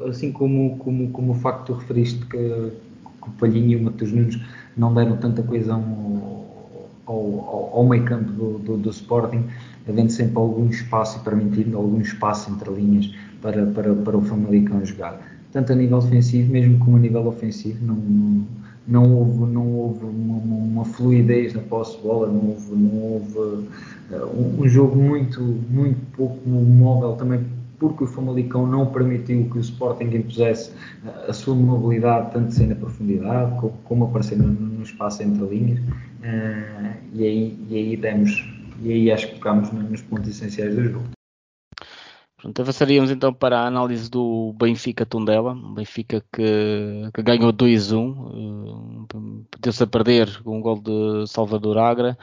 assim 0.08 0.32
como, 0.32 0.76
como, 0.78 1.10
como 1.10 1.32
o 1.32 1.34
facto 1.34 1.60
que 1.60 1.66
tu 1.66 1.72
referiste 1.74 2.26
que, 2.26 2.38
que 2.38 3.28
o 3.28 3.30
Palhinho 3.38 3.70
e 3.70 3.76
o 3.76 3.82
Matheus 3.84 4.12
Nunes 4.12 4.40
não 4.76 4.92
deram 4.94 5.16
tanta 5.16 5.42
coesão 5.42 5.82
ao, 7.06 7.16
ao, 7.16 7.70
ao 7.74 7.88
meio 7.88 8.04
campo 8.04 8.30
do, 8.32 8.58
do, 8.58 8.76
do, 8.76 8.90
Sporting, 8.90 9.44
havendo 9.88 10.10
sempre 10.10 10.36
algum 10.38 10.68
espaço 10.68 11.18
e 11.18 11.24
permitindo 11.24 11.76
algum 11.76 12.00
espaço 12.00 12.50
entre 12.50 12.70
linhas 12.70 13.12
para, 13.42 13.66
para, 13.66 13.94
para 13.94 14.16
o 14.16 14.22
Famalicão 14.22 14.84
jogar. 14.84 15.20
Tanto 15.52 15.72
a 15.72 15.76
nível 15.76 15.98
ofensivo, 15.98 16.50
mesmo 16.52 16.78
como 16.78 16.96
a 16.96 17.00
nível 17.00 17.26
ofensivo, 17.26 17.84
não, 17.84 17.96
não, 17.96 18.46
não 18.86 19.14
houve, 19.16 19.52
não 19.52 19.72
houve 19.72 20.04
uma, 20.04 20.36
uma, 20.36 20.84
fluidez 20.84 21.54
na 21.54 21.62
posse 21.62 21.96
de 21.96 22.02
bola, 22.02 22.28
não 22.28 22.50
houve, 22.50 22.72
não 22.72 23.02
houve 23.02 23.38
uh, 23.38 23.66
um, 24.36 24.62
um, 24.62 24.68
jogo 24.68 24.96
muito, 24.96 25.40
muito 25.40 25.98
pouco 26.16 26.48
móvel 26.48 27.12
também 27.12 27.40
porque 27.80 28.04
o 28.04 28.06
Famalicão 28.06 28.66
não 28.66 28.86
permitiu 28.86 29.48
que 29.50 29.56
o 29.56 29.60
Sporting 29.60 30.14
impusesse 30.14 30.72
a 31.26 31.32
sua 31.32 31.54
mobilidade, 31.54 32.30
tanto 32.32 32.52
sem 32.52 32.68
na 32.68 32.76
profundidade 32.76 33.58
como 33.84 34.04
aparecer 34.04 34.38
no, 34.38 34.82
espaço 34.82 35.22
entre 35.22 35.44
linhas, 35.46 35.80
uh, 35.80 36.96
e, 37.14 37.24
aí, 37.24 37.58
e 37.68 37.76
aí 37.76 37.96
demos, 37.96 38.30
e 38.82 38.92
aí 38.92 39.10
acho 39.10 39.28
que 39.28 39.34
tocámos 39.36 39.72
nos 39.72 40.02
pontos 40.02 40.28
essenciais 40.28 40.76
do 40.76 40.84
jogo. 40.84 41.04
Pronto, 42.36 42.62
avançaríamos 42.62 43.10
então 43.10 43.34
para 43.34 43.60
a 43.60 43.66
análise 43.66 44.10
do 44.10 44.54
Benfica 44.58 45.04
Tondela, 45.04 45.52
um 45.52 45.74
Benfica 45.74 46.24
que, 46.32 47.10
que 47.12 47.22
ganhou 47.22 47.52
2-1, 47.52 49.06
uh, 49.14 49.46
deu-se 49.60 49.82
a 49.82 49.86
perder 49.86 50.42
com 50.42 50.58
um 50.58 50.60
gol 50.62 50.80
de 50.80 51.26
Salvador 51.26 51.76
Agra, 51.76 52.16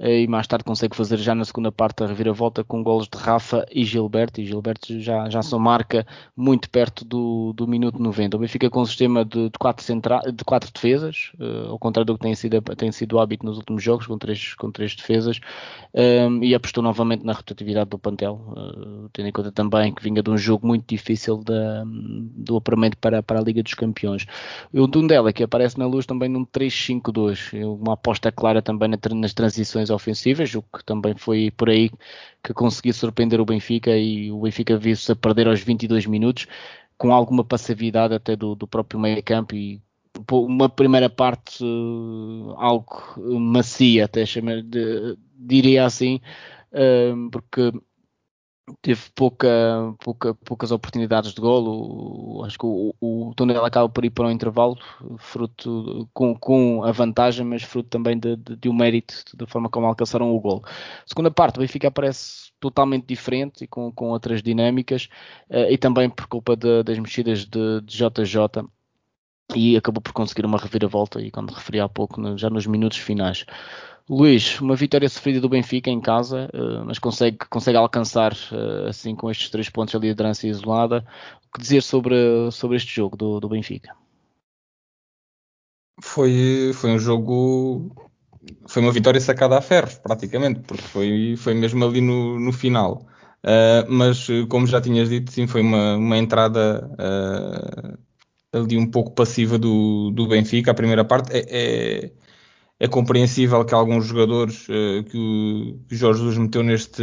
e 0.00 0.26
mais 0.28 0.46
tarde 0.46 0.64
consegue 0.64 0.94
fazer 0.94 1.16
já 1.16 1.34
na 1.34 1.44
segunda 1.44 1.72
parte 1.72 2.04
a 2.04 2.06
reviravolta 2.06 2.62
com 2.62 2.82
golos 2.82 3.08
de 3.08 3.18
Rafa 3.18 3.66
e 3.70 3.84
Gilberto, 3.84 4.40
e 4.40 4.46
Gilberto 4.46 5.00
já, 5.00 5.28
já 5.28 5.42
são 5.42 5.58
marca 5.58 6.06
muito 6.36 6.70
perto 6.70 7.04
do, 7.04 7.52
do 7.52 7.66
minuto 7.66 8.00
90. 8.00 8.36
O 8.36 8.40
Benfica 8.40 8.70
com 8.70 8.82
um 8.82 8.86
sistema 8.86 9.24
de, 9.24 9.50
de, 9.50 9.58
quatro, 9.58 9.84
centra, 9.84 10.20
de 10.32 10.44
quatro 10.44 10.70
defesas, 10.72 11.32
uh, 11.40 11.70
ao 11.70 11.78
contrário 11.78 12.06
do 12.06 12.14
que 12.14 12.20
tem 12.20 12.34
sido, 12.34 12.60
tem 12.76 12.92
sido 12.92 13.16
o 13.16 13.20
hábito 13.20 13.44
nos 13.44 13.56
últimos 13.56 13.82
jogos, 13.82 14.06
com 14.06 14.16
três, 14.16 14.54
com 14.54 14.70
três 14.70 14.94
defesas, 14.94 15.40
um, 15.92 16.00
ehm, 16.00 16.44
e 16.44 16.54
apostou 16.54 16.82
novamente 16.82 17.24
na 17.24 17.32
rotatividade 17.32 17.90
do 17.90 17.98
plantel, 17.98 18.40
uh, 18.50 19.08
tendo 19.12 19.28
em 19.28 19.32
conta 19.32 19.50
também 19.50 19.92
que 19.92 20.02
vinha 20.02 20.22
de 20.22 20.30
um 20.30 20.38
jogo 20.38 20.66
muito 20.66 20.84
difícil 20.86 21.38
da, 21.38 21.82
do 21.84 22.56
apuramento 22.56 22.96
para, 22.98 23.20
para 23.20 23.40
a 23.40 23.42
Liga 23.42 23.62
dos 23.62 23.74
Campeões. 23.74 24.26
O 24.72 24.86
Tundela, 24.86 25.32
que 25.32 25.42
aparece 25.42 25.76
na 25.76 25.86
luz 25.86 26.06
também 26.06 26.28
num 26.28 26.46
3-5-2, 26.46 27.64
uma 27.64 27.94
aposta 27.94 28.30
clara 28.30 28.62
também 28.62 28.88
nas 28.88 29.34
transições 29.34 29.87
ofensivas, 29.90 30.54
o 30.54 30.62
que 30.62 30.84
também 30.84 31.14
foi 31.16 31.50
por 31.50 31.68
aí 31.70 31.90
que 32.42 32.52
conseguiu 32.54 32.94
surpreender 32.94 33.40
o 33.40 33.44
Benfica 33.44 33.96
e 33.96 34.30
o 34.30 34.40
Benfica 34.40 34.76
viu-se 34.76 35.10
a 35.12 35.16
perder 35.16 35.48
aos 35.48 35.60
22 35.60 36.06
minutos 36.06 36.46
com 36.96 37.12
alguma 37.12 37.44
passividade 37.44 38.14
até 38.14 38.34
do, 38.36 38.54
do 38.54 38.66
próprio 38.66 39.00
meio 39.00 39.22
campo 39.22 39.54
e 39.54 39.80
uma 40.32 40.68
primeira 40.68 41.08
parte 41.08 41.62
uh, 41.62 42.54
algo 42.56 43.16
macia, 43.38 44.06
até 44.06 44.26
chamar, 44.26 44.62
de, 44.62 45.16
diria 45.36 45.84
assim, 45.84 46.20
uh, 46.72 47.30
porque 47.30 47.72
teve 48.82 49.02
pouca, 49.14 49.48
pouca, 50.00 50.34
poucas 50.34 50.70
oportunidades 50.70 51.32
de 51.32 51.40
golo. 51.40 52.44
Acho 52.44 52.58
que 52.58 52.66
o, 52.66 52.94
o 53.00 53.32
Tondela 53.34 53.66
acaba 53.66 53.88
por 53.88 54.04
ir 54.04 54.10
para 54.10 54.26
um 54.26 54.30
intervalo, 54.30 54.76
fruto 55.18 56.08
com, 56.12 56.34
com 56.36 56.84
a 56.84 56.92
vantagem, 56.92 57.44
mas 57.44 57.62
fruto 57.62 57.88
também 57.88 58.18
de, 58.18 58.36
de, 58.36 58.56
de 58.56 58.68
um 58.68 58.74
mérito 58.74 59.36
da 59.36 59.46
forma 59.46 59.68
como 59.68 59.86
alcançaram 59.86 60.34
o 60.34 60.40
golo. 60.40 60.62
Segunda 61.06 61.30
parte, 61.30 61.56
o 61.56 61.60
Benfica 61.60 61.88
aparece 61.88 62.50
totalmente 62.60 63.06
diferente 63.06 63.64
e 63.64 63.66
com, 63.66 63.92
com 63.92 64.10
outras 64.10 64.42
dinâmicas, 64.42 65.08
uh, 65.50 65.70
e 65.70 65.78
também 65.78 66.10
por 66.10 66.26
culpa 66.26 66.56
de, 66.56 66.82
das 66.82 66.98
mexidas 66.98 67.44
de, 67.44 67.80
de 67.82 67.96
JJ 67.96 68.68
e 69.54 69.76
acabou 69.76 70.02
por 70.02 70.12
conseguir 70.12 70.44
uma 70.44 70.58
reviravolta 70.58 71.20
e 71.20 71.30
quando 71.30 71.52
referi 71.52 71.80
há 71.80 71.88
pouco, 71.88 72.36
já 72.36 72.50
nos 72.50 72.66
minutos 72.66 72.98
finais. 72.98 73.46
Luís, 74.08 74.58
uma 74.58 74.74
vitória 74.74 75.08
sofrida 75.08 75.38
do 75.38 75.50
Benfica 75.50 75.90
em 75.90 76.00
casa, 76.00 76.48
uh, 76.54 76.84
mas 76.86 76.98
consegue, 76.98 77.36
consegue 77.50 77.76
alcançar, 77.76 78.32
uh, 78.32 78.88
assim, 78.88 79.14
com 79.14 79.30
estes 79.30 79.50
três 79.50 79.68
pontos 79.68 79.94
a 79.94 79.98
liderança 79.98 80.46
isolada. 80.46 81.04
O 81.46 81.52
que 81.52 81.60
dizer 81.60 81.82
sobre, 81.82 82.16
sobre 82.50 82.78
este 82.78 82.94
jogo 82.94 83.16
do, 83.18 83.38
do 83.38 83.48
Benfica? 83.50 83.94
Foi, 86.00 86.70
foi 86.74 86.90
um 86.90 86.98
jogo. 86.98 87.94
Foi 88.66 88.80
uma 88.80 88.92
vitória 88.92 89.20
sacada 89.20 89.58
a 89.58 89.60
ferros, 89.60 89.96
praticamente, 89.98 90.60
porque 90.60 90.84
foi, 90.84 91.34
foi 91.36 91.52
mesmo 91.52 91.84
ali 91.84 92.00
no, 92.00 92.40
no 92.40 92.52
final. 92.52 93.06
Uh, 93.44 93.84
mas, 93.90 94.26
como 94.48 94.66
já 94.66 94.80
tinhas 94.80 95.10
dito, 95.10 95.30
sim, 95.30 95.46
foi 95.46 95.60
uma, 95.60 95.96
uma 95.96 96.16
entrada 96.16 96.90
ali 98.52 98.78
um 98.78 98.90
pouco 98.90 99.10
passiva 99.10 99.58
do, 99.58 100.10
do 100.12 100.26
Benfica. 100.26 100.70
A 100.70 100.74
primeira 100.74 101.04
parte 101.04 101.30
é, 101.36 101.44
é 101.50 102.12
é 102.80 102.86
compreensível 102.86 103.64
que 103.64 103.74
alguns 103.74 104.06
jogadores 104.06 104.68
uh, 104.68 105.02
que, 105.04 105.18
o, 105.18 105.80
o 105.92 105.96
Jorge 105.96 106.20
Jesus 106.20 106.38
meteu 106.38 106.62
neste, 106.62 107.02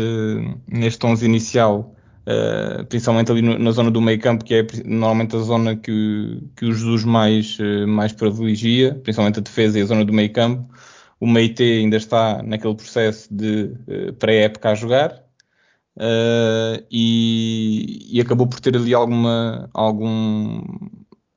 neste 0.68 1.06
11 1.06 1.26
inicial, 1.26 1.94
uh, 2.22 2.86
principalmente 2.86 3.32
ali 3.32 3.42
no, 3.42 3.60
na 3.60 3.72
zona 3.72 3.92
do 3.92 4.02
meio 4.02 4.20
campo, 4.20 4.46
que 4.46 4.56
é 4.56 4.68
normalmente 4.86 5.36
a 5.36 5.40
zona 5.40 5.76
que, 5.76 6.42
que 6.56 6.66
o 6.66 6.74
Jesus 6.74 7.04
mais, 7.04 7.60
uh, 7.60 7.88
mais 7.88 8.14
privilegia, 8.14 8.96
principalmente 9.04 9.40
a 9.40 9.44
defesa 9.44 9.78
e 9.78 9.82
a 9.82 9.86
zona 9.86 10.06
do 10.06 10.14
meio 10.14 10.32
campo. 10.32 10.74
O 11.20 11.28
Meite 11.28 11.64
ainda 11.64 11.98
está 11.98 12.42
naquele 12.44 12.76
processo 12.76 13.34
de 13.34 13.72
pré-época 14.20 14.72
a 14.72 14.76
jogar, 14.76 15.24
e, 16.92 18.10
e, 18.12 18.20
acabou 18.20 18.48
por 18.48 18.60
ter 18.60 18.76
ali 18.76 18.94
alguma, 18.94 19.70
algum, 19.74 20.62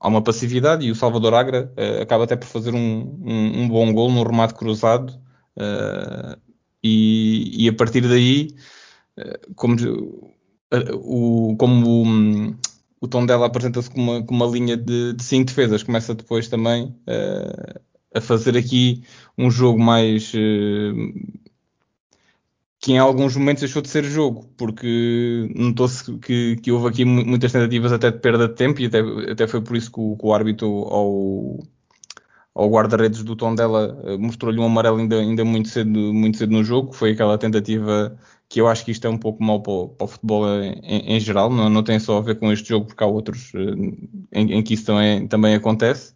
há 0.01 0.09
uma 0.09 0.23
passividade 0.23 0.87
e 0.87 0.91
o 0.91 0.95
Salvador 0.95 1.35
Agra 1.35 1.73
uh, 1.77 2.03
acaba 2.03 2.25
até 2.25 2.37
por 2.37 2.47
fazer 2.47 2.75
um, 2.75 3.19
um, 3.25 3.63
um 3.63 3.69
bom 3.69 3.93
gol 3.93 4.11
no 4.11 4.23
remate 4.23 4.55
cruzado 4.55 5.13
uh, 5.57 6.39
e, 6.83 7.65
e, 7.65 7.69
a 7.69 7.73
partir 7.73 8.03
daí 8.03 8.49
uh, 9.19 9.55
como, 9.55 9.77
o, 10.95 11.57
como 11.57 11.89
o, 11.89 12.55
o 13.01 13.09
tom 13.09 13.27
dela 13.27 13.47
apresenta-se 13.47 13.91
com 13.91 14.01
uma, 14.01 14.23
com 14.23 14.35
uma 14.35 14.47
linha 14.47 14.77
de, 14.77 15.15
de 15.15 15.25
cinco 15.25 15.47
defesas 15.47 15.83
começa 15.83 16.15
depois 16.15 16.49
também 16.49 16.95
a 18.15 18.21
fazer 18.21 18.57
aqui 18.57 19.03
um 19.37 19.51
jogo 19.51 19.79
mais 19.79 20.33
que 22.89 22.93
em 22.93 22.99
alguns 22.99 23.37
momentos 23.37 23.61
deixou 23.61 23.83
de 23.83 23.91
ser 23.91 24.03
jogo, 24.03 24.49
porque 24.57 25.53
notou-se 25.55 26.11
que, 26.21 26.57
que, 26.57 26.73
houve 26.73 26.89
aqui 26.89 27.05
muitas 27.05 27.53
tentativas 27.53 27.93
até 27.93 28.11
de 28.11 28.19
perda 28.19 28.49
de 28.49 28.55
tempo, 28.55 28.81
e 28.81 28.87
até, 28.87 29.01
até 29.31 29.47
foi 29.47 29.61
por 29.61 29.77
isso 29.77 29.93
que 29.93 30.01
o, 30.01 30.17
que 30.17 30.25
o 30.25 30.33
árbitro 30.33 30.67
ao, 30.67 31.59
ao 32.55 32.71
guarda-redes 32.71 33.23
do 33.23 33.37
Tondela 33.37 34.01
eh, 34.05 34.17
mostrou-lhe 34.17 34.59
um 34.59 34.65
amarelo 34.65 34.97
ainda, 34.97 35.17
ainda 35.17 35.45
muito, 35.45 35.69
cedo, 35.69 35.91
muito 36.15 36.39
cedo 36.39 36.51
no 36.51 36.65
jogo, 36.65 36.95
foi 36.95 37.11
aquela 37.13 37.37
tentativa 37.37 38.17
que 38.49 38.59
eu 38.59 38.67
acho 38.67 38.87
que 38.87 38.91
isto 38.93 39.07
é 39.07 39.11
um 39.11 39.19
pouco 39.19 39.43
mau 39.43 39.61
para 39.61 39.73
o, 39.73 39.89
para 39.91 40.05
o 40.07 40.09
futebol 40.09 40.49
em, 40.49 40.81
em, 40.83 41.21
geral, 41.21 41.51
não, 41.51 41.69
não 41.69 41.83
tem 41.83 41.99
só 41.99 42.17
a 42.17 42.23
ver 42.23 42.39
com 42.39 42.51
este 42.51 42.71
jogo, 42.71 42.87
porque 42.87 43.05
há 43.05 43.07
outros 43.07 43.53
eh, 43.55 43.61
em, 44.33 44.53
em 44.55 44.63
que 44.63 44.73
isso 44.73 44.87
também, 44.87 45.29
também 45.29 45.55
acontece 45.55 46.15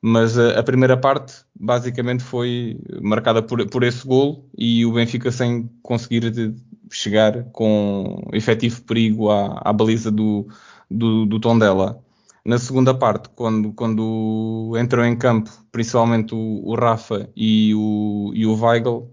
mas 0.00 0.38
a, 0.38 0.60
a, 0.60 0.62
primeira 0.62 0.96
parte 0.96 1.44
basicamente 1.54 2.22
foi 2.22 2.80
marcada 3.02 3.42
por, 3.42 3.66
por 3.68 3.82
esse 3.82 4.06
gol 4.06 4.48
e 4.56 4.86
o 4.86 4.92
Benfica 4.92 5.30
sem 5.32 5.68
conseguir 5.82 6.54
chegar 6.90 7.44
com 7.52 8.28
efetivo 8.32 8.82
perigo 8.82 9.30
à, 9.30 9.60
à 9.64 9.72
baliza 9.72 10.10
do, 10.10 10.46
do, 10.90 11.26
do 11.26 11.40
Tondela. 11.40 12.02
Na 12.44 12.58
segunda 12.58 12.94
parte, 12.94 13.28
quando, 13.30 13.72
quando 13.74 14.72
entrou 14.78 15.04
em 15.04 15.16
campo, 15.16 15.50
principalmente 15.70 16.34
o, 16.34 16.62
o 16.64 16.74
Rafa 16.74 17.28
e 17.36 17.74
o, 17.74 18.32
e 18.34 18.46
o 18.46 18.54
Weigl, 18.54 19.10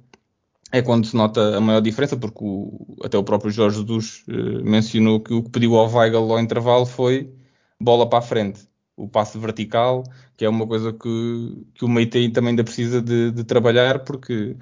é 0.72 0.82
quando 0.82 1.06
se 1.08 1.16
nota 1.16 1.58
a 1.58 1.62
maior 1.62 1.82
diferença, 1.82 2.16
porque 2.18 2.44
o, 2.44 2.98
até 3.04 3.18
o 3.18 3.24
próprio 3.24 3.52
Jorge 3.52 3.78
Jesus 3.78 4.24
eh, 4.30 4.34
mencionou 4.64 5.20
que 5.20 5.34
o 5.34 5.44
que 5.44 5.50
pediu 5.50 5.76
ao 5.76 5.92
Weigl 5.92 6.32
ao 6.32 6.40
intervalo 6.40 6.86
foi 6.86 7.34
bola 7.80 8.08
para 8.10 8.20
a 8.20 8.22
frente 8.22 8.68
o 8.98 9.08
passo 9.08 9.40
vertical, 9.40 10.04
que 10.38 10.46
é 10.46 10.50
uma 10.50 10.66
coisa 10.68 10.94
que, 10.94 11.66
que 11.74 11.86
o 11.86 11.90
Meite 11.90 12.30
também 12.30 12.52
ainda 12.52 12.64
precisa 12.64 13.02
de, 13.02 13.32
de, 13.32 13.44
trabalhar, 13.44 14.00
porque 14.04 14.56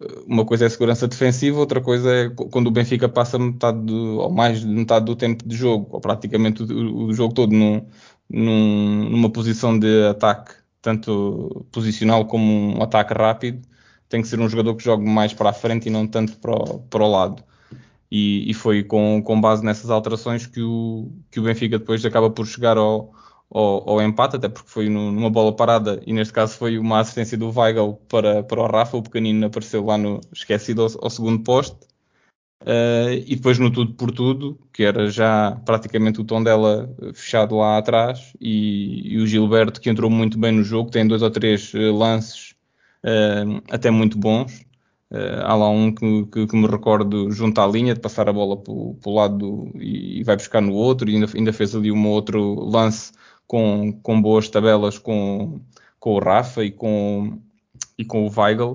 eh, 0.00 0.22
uma 0.26 0.44
coisa 0.44 0.66
é 0.66 0.68
segurança 0.68 1.08
defensiva, 1.08 1.58
outra 1.58 1.80
coisa 1.80 2.10
é 2.12 2.30
quando 2.30 2.68
o 2.68 2.70
Benfica 2.70 3.08
passa 3.08 3.38
metade 3.38 3.80
do, 3.84 4.18
ou 4.18 4.30
mais 4.30 4.60
de 4.60 4.66
metade 4.66 5.06
do 5.06 5.16
tempo 5.16 5.46
de 5.46 5.56
jogo, 5.56 5.88
ou 5.90 6.00
praticamente 6.00 6.62
o, 6.62 7.06
o 7.06 7.14
jogo 7.14 7.34
todo 7.34 7.52
num, 7.52 7.86
num, 8.30 9.10
numa 9.10 9.30
posição 9.30 9.78
de 9.78 10.06
ataque, 10.06 10.54
tanto 10.80 11.66
posicional 11.72 12.26
como 12.26 12.78
um 12.78 12.82
ataque 12.82 13.14
rápido, 13.14 13.62
tem 14.08 14.22
que 14.22 14.28
ser 14.28 14.40
um 14.40 14.48
jogador 14.48 14.76
que 14.76 14.84
jogue 14.84 15.08
mais 15.08 15.32
para 15.32 15.50
a 15.50 15.52
frente 15.52 15.86
e 15.88 15.90
não 15.90 16.06
tanto 16.06 16.38
para 16.38 16.52
o, 16.52 16.80
para 16.80 17.04
o 17.04 17.10
lado. 17.10 17.42
E, 18.10 18.50
e 18.50 18.54
foi 18.54 18.84
com, 18.84 19.22
com 19.22 19.40
base 19.40 19.64
nessas 19.64 19.90
alterações 19.90 20.46
que 20.46 20.60
o, 20.62 21.10
que 21.30 21.40
o 21.40 21.44
Benfica 21.44 21.78
depois 21.78 22.04
acaba 22.04 22.30
por 22.30 22.46
chegar 22.46 22.76
ao, 22.76 23.14
ao, 23.52 23.90
ao, 23.90 24.02
empate, 24.02 24.36
até 24.36 24.48
porque 24.48 24.70
foi 24.70 24.88
numa 24.88 25.30
bola 25.30 25.54
parada 25.54 26.00
e 26.06 26.12
neste 26.12 26.32
caso 26.32 26.56
foi 26.56 26.78
uma 26.78 27.00
assistência 27.00 27.36
do 27.36 27.50
Weigl 27.50 28.00
para, 28.08 28.42
para 28.42 28.60
o 28.60 28.66
Rafa, 28.66 28.96
o 28.96 29.02
pequenino 29.02 29.46
apareceu 29.46 29.84
lá 29.84 29.98
no 29.98 30.20
esquecido 30.32 30.82
ao, 30.82 30.88
ao 31.04 31.10
segundo 31.10 31.42
poste. 31.42 31.76
Uh, 32.62 33.18
e 33.26 33.34
depois 33.34 33.58
no 33.58 33.72
tudo 33.72 33.92
por 33.94 34.12
tudo, 34.12 34.56
que 34.72 34.84
era 34.84 35.10
já 35.10 35.60
praticamente 35.64 36.20
o 36.20 36.24
tom 36.24 36.42
dela 36.42 36.88
fechado 37.12 37.56
lá 37.56 37.76
atrás, 37.76 38.32
e, 38.40 39.14
e 39.14 39.18
o 39.18 39.26
Gilberto 39.26 39.80
que 39.80 39.90
entrou 39.90 40.08
muito 40.08 40.38
bem 40.38 40.52
no 40.52 40.62
jogo, 40.62 40.88
tem 40.88 41.06
dois 41.06 41.22
ou 41.22 41.30
três 41.30 41.74
uh, 41.74 41.92
lances 41.92 42.54
uh, 43.04 43.60
até 43.68 43.90
muito 43.90 44.16
bons. 44.16 44.64
há 45.44 45.54
lá 45.56 45.68
um 45.68 45.92
que, 45.92 46.26
que, 46.26 46.46
que, 46.46 46.56
me 46.56 46.68
recordo 46.68 47.30
junto 47.32 47.60
à 47.60 47.66
linha, 47.66 47.94
de 47.94 48.00
passar 48.00 48.28
a 48.28 48.32
bola 48.32 48.56
para 48.56 48.72
o 48.72 49.14
lado 49.14 49.36
do, 49.38 49.72
e, 49.80 50.20
e, 50.20 50.24
vai 50.24 50.36
buscar 50.36 50.62
no 50.62 50.72
outro, 50.72 51.10
e 51.10 51.14
ainda, 51.16 51.26
ainda 51.36 51.52
fez 51.52 51.74
ali 51.74 51.90
um 51.90 52.06
outro 52.08 52.54
lance 52.64 53.12
com, 53.46 53.92
com 54.02 54.20
boas 54.20 54.48
tabelas 54.48 54.98
com, 54.98 55.60
com 55.98 56.14
o 56.14 56.18
Rafa 56.18 56.64
e 56.64 56.70
com, 56.70 57.40
e 57.98 58.04
com 58.04 58.26
o 58.26 58.30
Weigl 58.30 58.74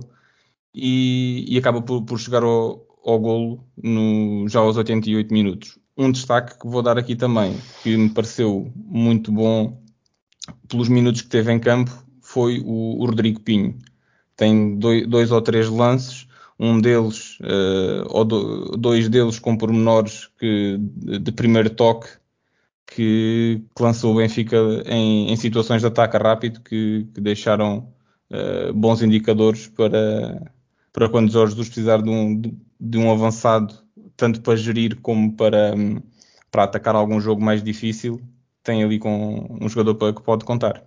e, 0.73 1.45
e 1.47 1.57
acaba 1.57 1.81
por, 1.81 2.03
por 2.03 2.19
chegar 2.19 2.43
ao, 2.43 2.85
ao 3.03 3.19
golo 3.19 3.65
no, 3.81 4.47
já 4.47 4.59
aos 4.59 4.77
88 4.77 5.33
minutos. 5.33 5.79
Um 5.97 6.11
destaque 6.11 6.59
que 6.59 6.67
vou 6.67 6.83
dar 6.83 6.97
aqui 6.97 7.15
também, 7.15 7.57
que 7.81 7.97
me 7.97 8.09
pareceu 8.09 8.71
muito 8.75 9.31
bom 9.31 9.81
pelos 10.67 10.89
minutos 10.89 11.21
que 11.21 11.29
teve 11.29 11.51
em 11.51 11.59
campo, 11.59 11.91
foi 12.21 12.59
o, 12.59 13.01
o 13.01 13.05
Rodrigo 13.05 13.39
Pinho. 13.39 13.77
Tem 14.35 14.77
dois, 14.77 15.07
dois, 15.07 15.31
ou 15.31 15.41
três 15.41 15.67
lances, 15.67 16.27
um 16.59 16.79
deles, 16.79 17.39
uh, 17.39 18.05
ou 18.09 18.23
do, 18.23 18.77
dois 18.77 19.09
deles 19.09 19.39
com 19.39 19.57
pormenores 19.57 20.29
que, 20.37 20.77
de, 20.79 21.31
primeiro 21.31 21.69
toque, 21.69 22.09
que, 22.87 23.61
que 23.75 23.83
lançou 23.83 24.13
o 24.13 24.17
Benfica 24.17 24.57
em, 24.85 25.31
em, 25.31 25.35
situações 25.35 25.81
de 25.81 25.87
ataque 25.87 26.17
rápido 26.17 26.61
que, 26.61 27.07
que 27.13 27.21
deixaram 27.21 27.93
uh, 28.31 28.73
bons 28.73 29.01
indicadores 29.01 29.67
para, 29.67 30.51
para 30.93 31.09
quando 31.09 31.31
Jorge 31.31 31.51
Jesus 31.51 31.67
precisar 31.67 32.01
de 32.01 32.09
um, 32.09 32.41
de 32.79 32.97
um 32.97 33.11
avançado, 33.11 33.75
tanto 34.15 34.41
para 34.41 34.55
gerir 34.55 34.99
como 35.01 35.35
para, 35.35 35.73
para 36.49 36.63
atacar 36.63 36.95
algum 36.95 37.19
jogo 37.19 37.41
mais 37.43 37.61
difícil, 37.61 38.21
tem 38.63 38.83
ali 38.83 38.97
com 38.97 39.57
um 39.61 39.69
jogador 39.69 39.95
para 39.95 40.13
que 40.13 40.23
pode 40.23 40.45
contar. 40.45 40.86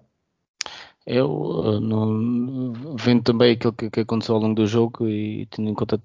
Eu, 1.06 1.80
não, 1.80 2.72
vendo 2.96 3.22
também 3.22 3.52
aquilo 3.52 3.72
que, 3.72 3.90
que, 3.90 4.00
aconteceu 4.00 4.34
ao 4.34 4.40
longo 4.40 4.54
do 4.54 4.66
jogo 4.66 5.08
e 5.08 5.46
tendo 5.46 5.70
em 5.70 5.74
conta 5.74 5.98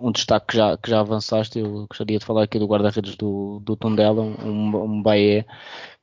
um 0.00 0.12
destaque 0.12 0.48
que 0.48 0.56
já, 0.56 0.76
que 0.76 0.90
já 0.90 1.00
avançaste, 1.00 1.58
eu 1.58 1.86
gostaria 1.88 2.18
de 2.18 2.24
falar 2.24 2.44
aqui 2.44 2.58
do 2.58 2.66
guarda-redes 2.66 3.16
do, 3.16 3.60
do 3.60 3.76
Tondela, 3.76 4.22
um, 4.22 4.76
um 4.84 5.02
Baé, 5.02 5.46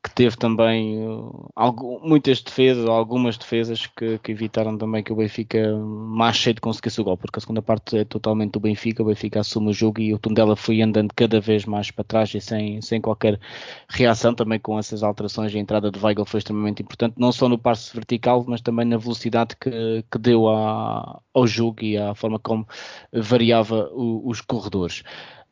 que 0.04 0.14
teve 0.14 0.36
também 0.36 1.08
uh, 1.08 1.50
algo, 1.56 2.02
muitas 2.04 2.42
defesas, 2.42 2.86
algumas 2.90 3.38
defesas 3.38 3.88
que, 3.88 4.20
que, 4.20 4.34
evitaram 4.34 4.78
também 4.78 5.02
que 5.02 5.14
o 5.14 5.16
Benfica 5.16 5.78
mais 5.78 6.38
cedo 6.38 6.60
conseguisse 6.60 7.00
o 7.00 7.06
gol, 7.06 7.18
porque 7.18 7.40
a 7.40 7.42
segunda 7.42 7.62
parte 7.62 8.00
é 8.00 8.04
totalmente 8.04 8.52
do 8.52 8.60
Benfica, 8.60 9.02
o 9.02 9.06
Benfica 9.06 9.40
assume 9.40 9.70
o 9.70 9.74
jogo 9.74 10.02
e 10.02 10.14
o 10.14 10.20
Tondela 10.20 10.58
foi 10.58 10.82
andando 10.82 11.14
cada 11.16 11.40
vez 11.40 11.66
mais 11.66 11.90
para 11.90 12.04
trás 12.04 12.34
e 12.36 12.42
sem, 12.42 12.82
sem 12.82 13.00
qualquer 13.00 13.40
reação, 13.88 14.36
também 14.36 14.60
com 14.60 14.78
essas 14.78 15.04
alterações, 15.04 15.56
a 15.56 15.60
entrada 15.60 15.90
de 15.90 15.98
Weigl 15.98 16.26
foi 16.26 16.40
extremamente 16.40 16.84
importante, 16.84 17.16
não 17.18 17.32
só 17.32 17.48
no 17.48 17.58
passe 17.58 17.94
vertical, 17.96 18.44
mas 18.46 18.60
também 18.60 18.86
na 18.86 18.98
velocidade 18.98 19.56
que, 19.56 20.04
que 20.12 20.18
deu 20.18 20.50
a, 20.50 21.22
ao 21.34 21.48
jogo 21.48 21.82
e 21.82 21.98
à 21.98 22.14
forma 22.14 22.38
como 22.40 22.68
variava 23.14 23.90
o, 23.94 24.30
os 24.30 24.42
corredores. 24.42 25.02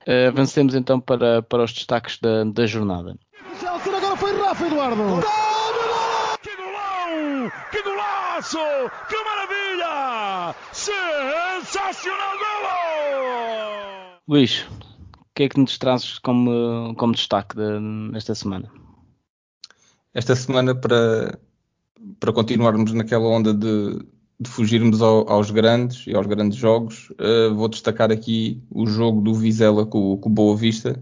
Uh, 0.06 0.28
avancemos 0.28 0.76
então 0.76 1.00
para, 1.00 1.42
para 1.44 1.64
os 1.64 1.72
destaques 1.72 2.20
da, 2.20 2.44
da 2.44 2.66
jornada. 2.66 3.16
Rafa 4.62 4.68
Eduardo. 4.68 5.04
Que 6.42 6.56
golão! 6.56 7.52
Que 7.72 7.82
golaço! 7.82 8.60
Que 9.10 9.16
maravilha! 9.24 10.56
Sensacional 10.72 12.38
golo! 12.38 14.22
Luís, 14.28 14.66
o 15.18 15.26
que 15.34 15.44
é 15.44 15.50
que 15.50 15.60
nos 15.60 15.78
trazes 15.78 16.20
como, 16.20 16.94
como 16.96 17.14
destaque 17.14 17.56
de, 17.56 17.80
nesta 17.80 18.36
semana? 18.36 18.72
Esta 20.14 20.36
semana, 20.36 20.76
para, 20.76 21.40
para 22.20 22.34
continuarmos 22.34 22.94
naquela 22.94 23.26
onda 23.26 23.54
de, 23.54 24.00
de 24.40 24.50
fugirmos 24.50 25.02
ao, 25.02 25.28
aos 25.28 25.50
grandes 25.50 26.06
e 26.06 26.14
aos 26.14 26.28
grandes 26.28 26.58
jogos, 26.58 27.10
uh, 27.12 27.56
vou 27.56 27.68
destacar 27.68 28.12
aqui 28.12 28.62
o 28.70 28.86
jogo 28.86 29.22
do 29.22 29.34
Vizela 29.34 29.86
com, 29.86 30.18
com 30.18 30.30
o 30.30 30.32
Boa 30.32 30.56
Vista, 30.56 31.02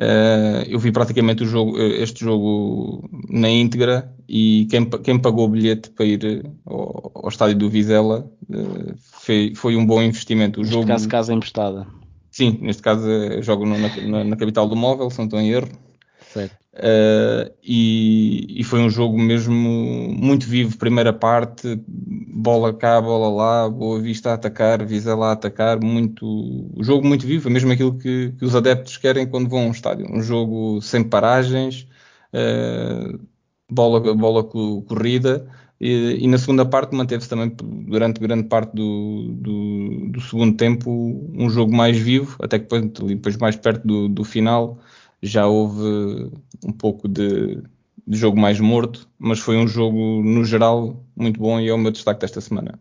Uh, 0.00 0.64
eu 0.66 0.78
vi 0.78 0.90
praticamente 0.90 1.44
jogo, 1.44 1.78
eh, 1.78 2.02
este 2.02 2.24
jogo 2.24 3.06
na 3.28 3.50
íntegra 3.50 4.10
e 4.26 4.66
quem, 4.70 4.88
quem, 4.88 5.18
pagou 5.18 5.44
o 5.44 5.48
bilhete 5.50 5.90
para 5.90 6.06
ir 6.06 6.24
eh, 6.24 6.50
ao, 6.64 7.12
ao 7.14 7.28
estádio 7.28 7.58
do 7.58 7.68
Vizela 7.68 8.26
uh, 8.48 8.94
foi, 8.96 9.52
foi, 9.54 9.76
um 9.76 9.84
bom 9.84 10.00
investimento. 10.00 10.60
O 10.60 10.62
neste 10.62 10.72
jogo, 10.72 10.86
caso, 10.86 11.06
casa 11.06 11.34
emprestada. 11.34 11.86
Sim, 12.30 12.58
neste 12.62 12.80
caso 12.80 13.06
jogo 13.42 13.66
na, 13.66 13.76
na, 13.76 14.24
na, 14.24 14.36
capital 14.38 14.66
do 14.66 14.74
móvel, 14.74 15.10
se 15.10 15.18
não 15.18 15.26
estou 15.26 15.38
em 15.38 15.50
erro. 15.50 15.68
Uh, 16.72 17.52
e, 17.62 18.29
e, 18.48 18.64
foi 18.64 18.80
um 18.80 18.90
jogo 18.90 19.18
mesmo 19.18 19.54
muito 19.58 20.46
vivo, 20.46 20.76
primeira 20.78 21.12
parte, 21.12 21.80
bola 21.86 22.72
cá, 22.72 23.00
bola 23.00 23.28
lá, 23.28 23.68
Boa 23.68 24.00
Vista 24.00 24.30
a 24.30 24.34
atacar, 24.34 24.84
Visa 24.84 25.14
lá 25.14 25.30
a 25.30 25.32
atacar, 25.32 25.80
muito, 25.80 26.70
jogo 26.80 27.06
muito 27.06 27.26
vivo, 27.26 27.48
é 27.48 27.52
mesmo 27.52 27.72
aquilo 27.72 27.98
que, 27.98 28.32
que, 28.38 28.44
os 28.44 28.54
adeptos 28.54 28.96
querem 28.96 29.26
quando 29.26 29.48
vão 29.48 29.64
a 29.64 29.66
um 29.66 29.70
estádio, 29.70 30.06
um 30.10 30.22
jogo 30.22 30.80
sem 30.82 31.02
paragens, 31.04 31.86
uh, 32.34 33.18
bola, 33.70 34.14
bola 34.14 34.44
corrida, 34.44 35.46
e, 35.80 36.18
e, 36.24 36.26
na 36.28 36.36
segunda 36.38 36.66
parte 36.66 36.94
manteve-se 36.94 37.28
também 37.28 37.54
durante 37.88 38.20
grande 38.20 38.44
parte 38.44 38.74
do, 38.74 39.32
do, 39.32 40.08
do, 40.10 40.20
segundo 40.20 40.56
tempo 40.56 40.90
um 41.34 41.48
jogo 41.48 41.74
mais 41.74 41.96
vivo, 41.96 42.36
até 42.42 42.58
que 42.58 42.64
depois, 42.64 43.08
depois 43.08 43.36
mais 43.38 43.56
perto 43.56 43.86
do, 43.86 44.08
do 44.08 44.24
final 44.24 44.78
já 45.22 45.46
houve 45.46 46.30
um 46.64 46.72
pouco 46.72 47.08
de, 47.08 47.62
de, 48.10 48.18
jogo 48.18 48.38
mais 48.38 48.58
morto, 48.60 49.08
mas 49.18 49.38
foi 49.38 49.56
um 49.56 49.66
jogo 49.66 50.22
no 50.22 50.44
geral 50.44 51.04
muito 51.16 51.38
bom 51.38 51.60
e 51.60 51.68
é 51.68 51.72
o 51.72 51.78
meu 51.78 51.90
destaque 51.90 52.20
desta 52.20 52.40
semana. 52.40 52.78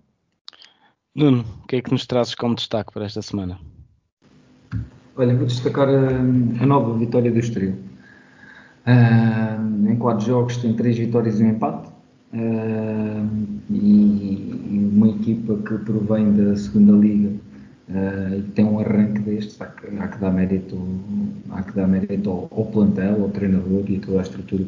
Nuno, 1.16 1.46
o 1.64 1.68
que 1.68 1.78
é 1.78 1.82
que 1.82 1.92
nos 1.92 2.06
trazes 2.06 2.36
como 2.36 2.56
destaque 2.56 2.92
para 2.94 3.06
esta 3.06 3.22
semana? 3.22 3.60
Olha, 5.16 5.36
vou 5.36 5.46
destacar 5.46 5.90
a, 5.90 6.20
a 6.64 6.66
nova 6.66 6.98
vitória 6.98 7.32
do 7.32 7.40
Estoril. 7.40 7.76
Uh, 8.88 9.90
em 9.90 9.96
quatro 9.98 10.26
jogos 10.26 10.58
tem 10.58 10.74
três 10.74 10.98
vitórias 10.98 11.40
e 11.40 11.44
um 11.44 11.50
empate. 11.50 11.90
Uh, 12.34 13.60
e, 13.70 13.76
e, 13.76 14.92
uma 14.94 15.10
equipa 15.10 15.56
que 15.58 15.78
provém 15.80 16.32
da 16.34 16.56
segunda 16.56 16.94
liga 16.94 17.49
uh, 17.90 18.36
e 18.38 18.42
tem 18.54 18.66
um 18.66 18.80
arranque 18.80 19.20
destes, 19.20 19.60
há 19.62 19.66
que, 19.66 19.88
há 19.98 20.08
que 20.08 20.18
dar 20.20 20.32
mérito, 20.32 20.78
há 21.50 21.64
que 21.64 21.76
dar 21.76 21.88
mérito 21.88 22.30
ao, 22.30 22.48
ao, 22.52 22.66
plantel, 22.66 23.22
ao 23.22 23.30
treinador 23.30 23.84
e 23.88 24.00
toda 24.00 24.20
a 24.20 24.22
estrutura 24.22 24.64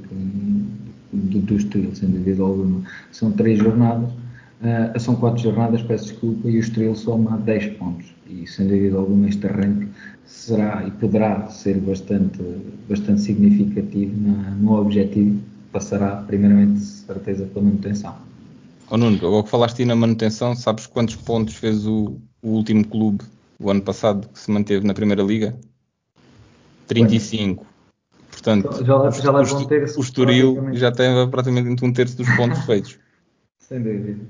do, 1.13 1.39
do 1.39 1.55
Estoril, 1.55 1.95
sem 1.95 2.09
dúvida 2.09 2.41
alguma. 2.41 2.81
São 3.11 3.31
três 3.31 3.59
jornadas, 3.59 4.09
uh, 4.09 4.99
são 4.99 5.15
quatro 5.15 5.41
jornadas, 5.41 5.81
peço 5.83 6.05
desculpa, 6.05 6.49
e 6.49 6.57
o 6.57 6.59
Estoril 6.59 6.95
soma 6.95 7.37
10 7.37 7.77
pontos. 7.77 8.07
E 8.29 8.47
sem 8.47 8.67
dúvida 8.67 8.97
alguma 8.97 9.27
este 9.27 9.45
arranque 9.45 9.87
será 10.25 10.85
e 10.87 10.91
poderá 10.91 11.47
ser 11.47 11.77
bastante, 11.79 12.41
bastante 12.89 13.21
significativo 13.21 14.13
na, 14.21 14.51
no 14.51 14.79
objetivo, 14.79 15.39
passará 15.71 16.17
primeiramente 16.27 16.79
certeza 16.79 17.45
pela 17.45 17.65
manutenção. 17.65 18.15
Oh 18.89 18.97
Nuno, 18.97 19.17
agora 19.17 19.43
que 19.43 19.49
falaste 19.49 19.79
aí 19.79 19.85
na 19.85 19.95
manutenção, 19.95 20.55
sabes 20.55 20.85
quantos 20.85 21.15
pontos 21.15 21.55
fez 21.55 21.85
o, 21.85 22.19
o 22.41 22.49
último 22.49 22.85
clube 22.87 23.23
o 23.59 23.69
ano 23.69 23.81
passado 23.81 24.27
que 24.27 24.39
se 24.39 24.49
manteve 24.49 24.85
na 24.85 24.93
Primeira 24.93 25.21
Liga? 25.21 25.55
35. 26.87 27.65
Portanto, 28.29 28.83
já, 28.83 29.09
já 29.11 29.31
o, 29.31 29.67
ter 29.67 29.83
o 29.83 30.01
Estoril 30.01 30.73
já 30.73 30.91
tem 30.91 31.29
praticamente 31.29 31.85
um 31.85 31.93
terço 31.93 32.17
dos 32.17 32.29
pontos 32.35 32.59
feitos. 32.65 32.97
Sem 33.59 33.81
dúvida. 33.81 34.25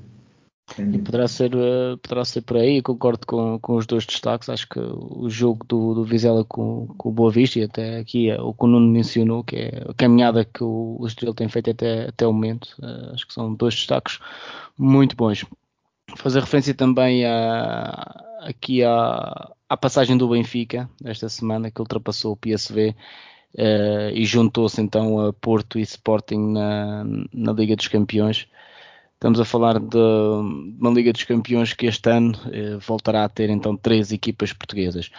E 0.78 0.98
poderá 1.00 1.28
ser, 1.28 1.54
uh, 1.54 1.98
poderá 1.98 2.24
ser 2.24 2.42
por 2.42 2.58
aí, 2.58 2.82
concordo 2.82 3.26
com, 3.28 3.60
com 3.60 3.76
os 3.76 3.86
dois 3.86 4.06
destaques. 4.06 4.48
Acho 4.48 4.68
que 4.70 4.80
o 4.80 5.30
jogo 5.30 5.66
do, 5.68 5.94
do 5.94 6.06
Vizela 6.06 6.46
com, 6.46 6.88
com 6.98 7.10
o 7.10 7.12
Boa 7.12 7.32
Vista 7.32 7.60
e 7.60 7.64
até 7.64 8.00
aqui 8.00 8.32
uh, 8.32 8.42
o 8.46 8.54
que 8.54 8.64
o 8.64 8.68
Nuno 8.68 8.88
mencionou, 8.88 9.44
que 9.44 9.58
é 9.58 9.84
a 9.90 9.94
caminhada 9.94 10.46
que 10.46 10.64
o, 10.64 10.98
o 11.00 11.06
Estoril 11.06 11.34
tem 11.34 11.50
feito 11.50 11.72
até, 11.72 12.08
até 12.08 12.26
o 12.26 12.32
momento, 12.32 12.76
uh, 12.82 13.14
acho 13.14 13.28
que 13.28 13.34
são 13.34 13.54
dois 13.54 13.76
destaques 13.76 14.20
muito 14.78 15.16
bons 15.16 15.46
fazer 16.16 16.40
referência 16.40 16.74
também 16.74 17.26
a, 17.26 18.24
aqui 18.42 18.84
à, 18.84 19.78
passagem 19.80 20.18
do 20.18 20.30
Benfica 20.30 20.90
esta 21.04 21.30
semana 21.30 21.72
que 21.72 21.80
ultrapassou 21.80 22.34
o 22.34 22.38
PSV 22.38 22.90
uh, 22.90 22.96
eh, 23.58 24.12
e 24.14 24.26
juntou-se 24.26 24.82
então 24.82 25.20
a 25.20 25.34
Porto 25.34 25.80
e 25.80 25.82
Sporting 25.82 26.54
na, 26.54 27.04
na 27.34 27.52
Liga 27.54 27.76
dos 27.76 27.88
Campeões. 27.88 28.48
Estamos 29.14 29.40
a 29.40 29.46
falar 29.46 29.80
de 29.80 29.98
uma 29.98 30.90
Liga 30.92 31.14
dos 31.14 31.24
Campeões 31.24 31.74
que 31.74 31.86
este 31.86 32.10
ano 32.10 32.34
uh, 32.48 32.80
voltará 32.80 33.24
a 33.24 33.30
ter 33.30 33.50
então 33.50 33.78
três 33.78 34.12
equipas 34.12 34.52
portuguesas. 34.52 35.12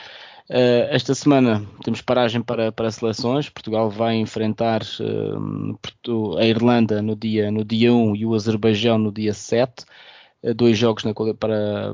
Uh, 0.50 0.90
esta 0.90 1.14
semana 1.14 1.64
temos 1.82 2.02
paragem 2.02 2.42
para, 2.42 2.72
para 2.72 2.90
seleções. 2.90 3.48
Portugal 3.48 3.88
vai 3.88 4.16
enfrentar 4.16 4.82
uh, 4.82 6.36
a 6.36 6.44
Irlanda 6.44 7.00
no 7.00 7.16
dia, 7.16 7.50
no 7.50 7.64
dia 7.64 7.92
1 7.92 8.16
e 8.16 8.26
o 8.26 8.34
Azerbaijão 8.34 8.98
no 8.98 9.12
dia 9.12 9.32
7 9.32 9.86
dois 10.54 10.76
jogos 10.76 11.04
na, 11.04 11.14
para, 11.14 11.34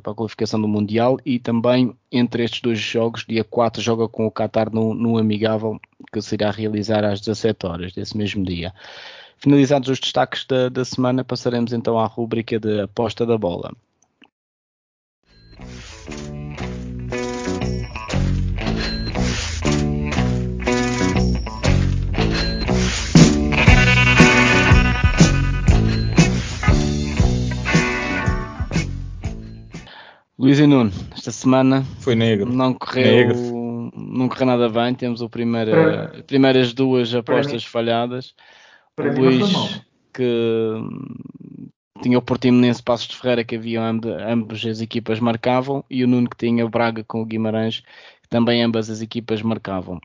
para, 0.01 0.13
a 0.13 0.15
qualificação 0.15 0.61
do 0.61 0.69
Mundial 0.69 1.19
e 1.25 1.39
também 1.39 1.95
entre 2.11 2.45
estes 2.45 2.63
dois 2.63 2.79
jogos, 2.79 3.25
dia 3.29 3.45
4 3.45 3.83
joga 3.83 4.09
com 4.09 4.27
o 4.27 4.31
Qatar 4.31 4.73
no, 4.73 4.95
no 4.95 5.19
amigável 5.19 5.79
que 6.13 6.23
se 6.23 6.35
irá 6.35 6.51
realizar 6.51 7.05
às 7.05 7.21
17 7.21 7.67
horas 7.67 7.93
desse 7.93 8.17
mesmo 8.17 8.45
dia. 8.45 8.73
Finalizados 9.37 9.89
os 9.89 10.01
destaques 10.01 10.45
da, 10.47 10.69
da 10.69 10.85
semana, 10.85 11.23
passaremos 11.23 11.73
então 11.73 11.99
à 11.99 12.07
rúbrica 12.07 12.59
de 12.59 12.81
aposta 12.81 13.27
da 13.27 13.37
bola. 13.37 13.73
Luís 30.39 30.61
e 30.61 30.67
Nuno, 30.69 30.93
esta 31.13 31.33
semana 31.33 31.83
foi 31.99 32.15
negro. 32.15 32.53
Não 32.53 32.73
correu, 32.73 33.05
negro. 33.05 33.91
não 33.97 34.29
correu 34.29 34.47
nada 34.47 34.69
bem. 34.69 34.95
Temos 34.95 35.21
o 35.21 35.29
primeiro, 35.29 35.73
para, 35.73 36.23
primeiras 36.23 36.73
duas 36.73 37.13
apostas 37.13 37.65
falhadas. 37.65 38.35
o 38.97 39.03
Luís 39.03 39.83
que 40.15 40.75
tinha 42.03 42.19
o 42.19 42.23
Portimonense 42.23 42.81
Passos 42.81 43.09
de 43.09 43.17
Ferreira 43.17 43.43
que 43.43 43.57
havia 43.57 43.83
ambas 43.83 44.65
as 44.65 44.81
equipas 44.81 45.19
marcavam 45.19 45.85
e 45.91 46.05
o 46.05 46.09
Nuno 46.09 46.31
que 46.31 46.37
tinha 46.37 46.65
o 46.65 46.69
Braga 46.69 47.03
com 47.03 47.21
o 47.21 47.27
Guimarães 47.27 47.81
que 48.23 48.29
também 48.29 48.63
ambas 48.63 48.89
as 48.89 49.01
equipas 49.01 49.43
marcavam. 49.43 50.01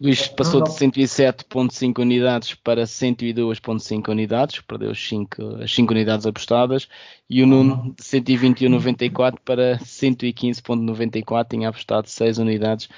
Luís 0.00 0.28
passou 0.28 0.62
de 0.62 0.70
107.5 0.70 1.98
unidades 1.98 2.54
para 2.54 2.84
102.5 2.84 4.08
unidades, 4.08 4.60
perdeu 4.60 4.90
as 4.92 5.08
5, 5.08 5.56
as 5.62 5.74
5 5.74 5.92
unidades 5.92 6.24
apostadas, 6.24 6.88
e 7.28 7.42
o 7.42 7.46
Nuno 7.46 7.94
de 7.96 8.02
121.94 8.04 9.38
para 9.44 9.78
115.94, 9.78 11.46
tinha 11.50 11.68
apostado 11.68 12.08
6 12.08 12.38
unidades 12.38 12.88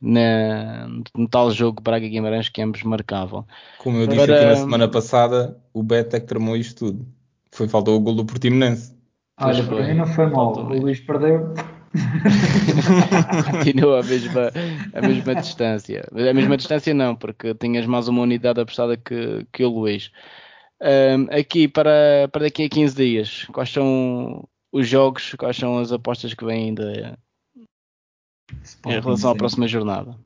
na, 0.00 0.86
no 1.16 1.26
tal 1.28 1.50
jogo 1.50 1.82
Braga 1.82 2.06
Guimarães 2.06 2.48
que 2.48 2.62
ambos 2.62 2.84
marcavam. 2.84 3.44
Como 3.78 3.98
eu 3.98 4.06
disse 4.06 4.24
para... 4.24 4.36
aqui 4.36 4.46
na 4.46 4.56
semana 4.56 4.88
passada, 4.88 5.58
o 5.72 5.82
Bet 5.82 6.14
é 6.14 6.20
que 6.20 6.26
tramou 6.26 6.56
isto 6.56 6.86
tudo. 6.86 7.06
Foi 7.50 7.66
faltou 7.68 7.96
o 7.96 8.00
gol 8.00 8.14
do 8.14 8.24
Portimonense. 8.24 8.94
Olha, 9.40 9.64
para 9.64 9.88
mim 9.88 9.94
não 9.94 10.06
foi 10.06 10.26
mal. 10.26 10.52
O 10.56 10.68
Luís 10.68 11.00
perdeu 11.00 11.52
Continua 13.50 14.00
a 14.00 14.02
mesma, 14.02 14.50
a 14.92 15.00
mesma 15.00 15.34
distância. 15.36 16.08
A 16.12 16.34
mesma 16.34 16.56
distância 16.56 16.92
não, 16.92 17.14
porque 17.14 17.54
tinhas 17.54 17.86
mais 17.86 18.08
uma 18.08 18.22
unidade 18.22 18.60
apostada 18.60 18.96
que, 18.96 19.46
que 19.52 19.64
o 19.64 19.68
Luís. 19.68 20.10
Um, 20.82 21.28
aqui 21.30 21.68
para, 21.68 22.28
para 22.30 22.42
daqui 22.42 22.64
a 22.64 22.68
15 22.68 22.96
dias, 22.96 23.44
quais 23.52 23.70
são 23.70 24.46
os 24.72 24.88
jogos, 24.88 25.34
quais 25.34 25.56
são 25.56 25.78
as 25.78 25.92
apostas 25.92 26.34
que 26.34 26.44
vêm 26.44 26.68
ainda 26.68 27.16
em 28.86 29.00
relação 29.00 29.30
à 29.30 29.36
próxima 29.36 29.68
jornada? 29.68 30.18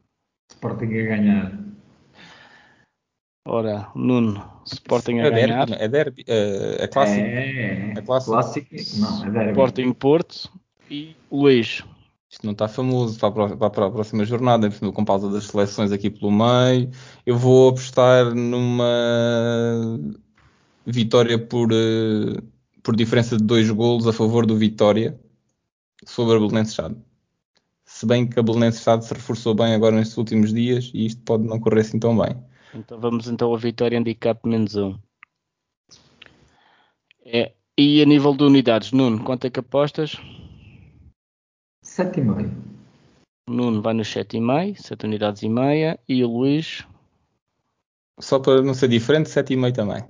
Sporting 0.50 0.86
a 0.86 1.02
ganhar. 1.02 1.58
Ora, 3.46 3.90
Nuno, 3.94 4.62
Sporting 4.66 5.20
a 5.20 5.26
é 5.26 5.30
ganhar. 5.30 5.66
Derby, 5.66 5.82
é 5.82 5.88
derby, 5.88 6.24
é, 6.26 6.84
é 6.84 6.88
clássico. 6.88 7.20
É, 7.20 7.92
é 7.96 8.02
clássico. 8.02 8.32
clássico. 8.32 9.00
Não, 9.00 9.26
é 9.26 9.30
derby. 9.30 9.50
Sporting 9.50 9.92
Porto, 9.92 10.52
e 10.90 11.16
Luís. 11.30 11.82
Isto 12.30 12.44
não 12.44 12.52
está 12.52 12.68
famoso 12.68 13.18
para 13.18 13.44
a, 13.66 13.70
para 13.70 13.86
a 13.86 13.90
próxima 13.90 14.24
jornada, 14.24 14.68
com 14.70 15.04
pausa 15.04 15.30
das 15.30 15.46
seleções 15.46 15.90
aqui 15.92 16.10
pelo 16.10 16.30
meio. 16.30 16.90
Eu 17.24 17.38
vou 17.38 17.70
apostar 17.70 18.34
numa 18.34 19.98
vitória 20.84 21.38
por, 21.38 21.70
eh, 21.72 22.42
por 22.82 22.94
diferença 22.94 23.36
de 23.36 23.44
dois 23.44 23.70
golos 23.70 24.06
a 24.06 24.12
favor 24.12 24.44
do 24.44 24.56
Vitória 24.56 25.18
sobre 26.04 26.36
a 26.36 26.38
Belenenses 26.38 26.74
Chade. 26.74 26.96
Se 27.86 28.04
bem 28.04 28.28
que 28.28 28.38
a 28.38 28.42
Belenenses 28.42 28.82
Chade 28.82 29.06
se 29.06 29.14
reforçou 29.14 29.54
bem 29.54 29.72
agora 29.74 29.96
nestes 29.96 30.18
últimos 30.18 30.52
dias 30.52 30.90
e 30.92 31.06
isto 31.06 31.22
pode 31.22 31.44
não 31.44 31.58
correr 31.58 31.80
assim 31.80 31.98
tão 31.98 32.16
bem. 32.16 32.36
Então 32.74 33.00
vamos 33.00 33.26
então 33.26 33.54
a 33.54 33.58
Vitória 33.58 33.98
handicap 33.98 34.46
menos 34.46 34.76
um. 34.76 34.98
É, 37.24 37.52
e 37.76 38.02
a 38.02 38.04
nível 38.04 38.34
de 38.34 38.44
unidades, 38.44 38.92
Nuno, 38.92 39.22
quanto 39.24 39.46
é 39.46 39.50
que 39.50 39.60
apostas? 39.60 40.16
7,5. 41.98 42.48
O 43.48 43.52
Nuno 43.52 43.82
vai 43.82 43.92
nos 43.92 44.08
7,5, 44.08 44.76
7 44.76 45.06
unidades 45.06 45.42
e 45.42 45.48
meia. 45.48 45.98
E 46.08 46.22
o 46.22 46.28
Luís? 46.28 46.86
Só 48.20 48.38
para 48.38 48.62
não 48.62 48.74
ser 48.74 48.88
diferente, 48.88 49.28
7,5 49.28 49.74
também. 49.74 50.04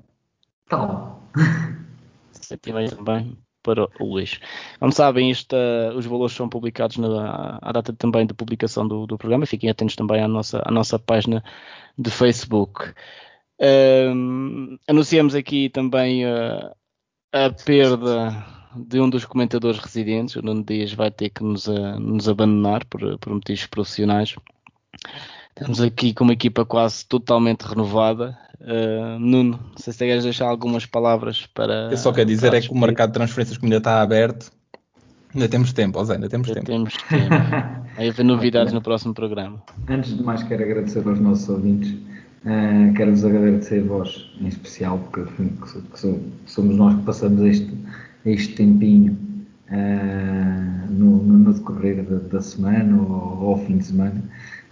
Tal. 0.68 1.22
7,5 2.34 2.96
também 2.96 3.38
para 3.62 3.88
o 4.00 4.04
Luís. 4.04 4.38
Como 4.78 4.92
sabem, 4.92 5.30
isto, 5.30 5.54
uh, 5.54 5.96
os 5.96 6.04
valores 6.04 6.34
são 6.34 6.48
publicados 6.48 6.98
na, 6.98 7.58
à 7.62 7.72
data 7.72 7.92
também 7.92 8.26
de 8.26 8.34
publicação 8.34 8.86
do, 8.86 9.06
do, 9.06 9.16
programa. 9.16 9.46
Fiquem 9.46 9.70
atentos 9.70 9.96
também 9.96 10.22
à 10.22 10.28
nossa, 10.28 10.62
à 10.64 10.70
nossa 10.70 10.98
página 10.98 11.42
de 11.96 12.10
Facebook. 12.10 12.90
Uh, 13.60 14.78
anunciamos 14.86 15.34
aqui 15.34 15.70
também 15.70 16.24
uh, 16.26 16.70
a 17.32 17.50
perda 17.50 18.57
de 18.86 19.00
um 19.00 19.08
dos 19.08 19.24
comentadores 19.24 19.78
residentes, 19.78 20.36
o 20.36 20.42
Nuno 20.42 20.64
Dias 20.64 20.92
vai 20.92 21.10
ter 21.10 21.30
que 21.30 21.42
nos, 21.42 21.66
uh, 21.66 21.98
nos 21.98 22.28
abandonar 22.28 22.84
por, 22.84 23.18
por 23.18 23.32
motivos 23.32 23.66
profissionais. 23.66 24.34
Estamos 25.50 25.80
aqui 25.80 26.14
com 26.14 26.24
uma 26.24 26.32
equipa 26.32 26.64
quase 26.64 27.04
totalmente 27.06 27.62
renovada. 27.62 28.38
Uh, 28.60 29.18
Nuno, 29.18 29.58
não 29.70 29.76
sei 29.76 29.92
se 29.92 29.98
queres 29.98 30.24
deixar 30.24 30.46
algumas 30.46 30.86
palavras 30.86 31.46
para. 31.46 31.88
Eu 31.90 31.96
só 31.96 32.12
quero 32.12 32.28
dizer 32.28 32.54
é 32.54 32.60
que 32.60 32.70
o 32.70 32.78
mercado 32.78 33.10
de 33.10 33.14
transferências 33.14 33.58
ainda 33.62 33.78
está 33.78 34.00
aberto. 34.00 34.50
Ainda 35.34 35.48
temos 35.48 35.72
tempo, 35.72 35.98
José, 35.98 36.14
ainda 36.14 36.28
temos 36.28 36.48
ainda 36.48 36.60
tempo. 36.60 36.70
Temos 36.70 36.96
tempo. 37.08 37.28
Vai 37.96 38.08
haver 38.08 38.24
novidades 38.24 38.72
no 38.72 38.80
próximo 38.80 39.12
programa. 39.12 39.62
Antes 39.88 40.16
de 40.16 40.22
mais, 40.22 40.42
quero 40.42 40.62
agradecer 40.62 41.06
aos 41.06 41.20
nossos 41.20 41.48
ouvintes. 41.48 41.94
Uh, 42.44 42.94
Quero-vos 42.94 43.24
agradecer 43.24 43.80
a 43.80 43.86
vós, 43.86 44.30
em 44.40 44.46
especial, 44.46 44.98
porque 44.98 45.30
que 45.32 46.20
somos 46.46 46.76
nós 46.76 46.94
que 46.94 47.02
passamos 47.02 47.42
este, 47.42 47.68
este 48.32 48.54
tempinho 48.54 49.16
uh, 49.70 50.92
no, 50.92 51.22
no, 51.22 51.52
decorrer 51.52 52.02
da, 52.04 52.18
da 52.18 52.40
semana 52.40 52.96
ou, 52.96 53.38
ou, 53.40 53.48
ao 53.50 53.64
fim 53.64 53.78
de 53.78 53.86
semana. 53.86 54.22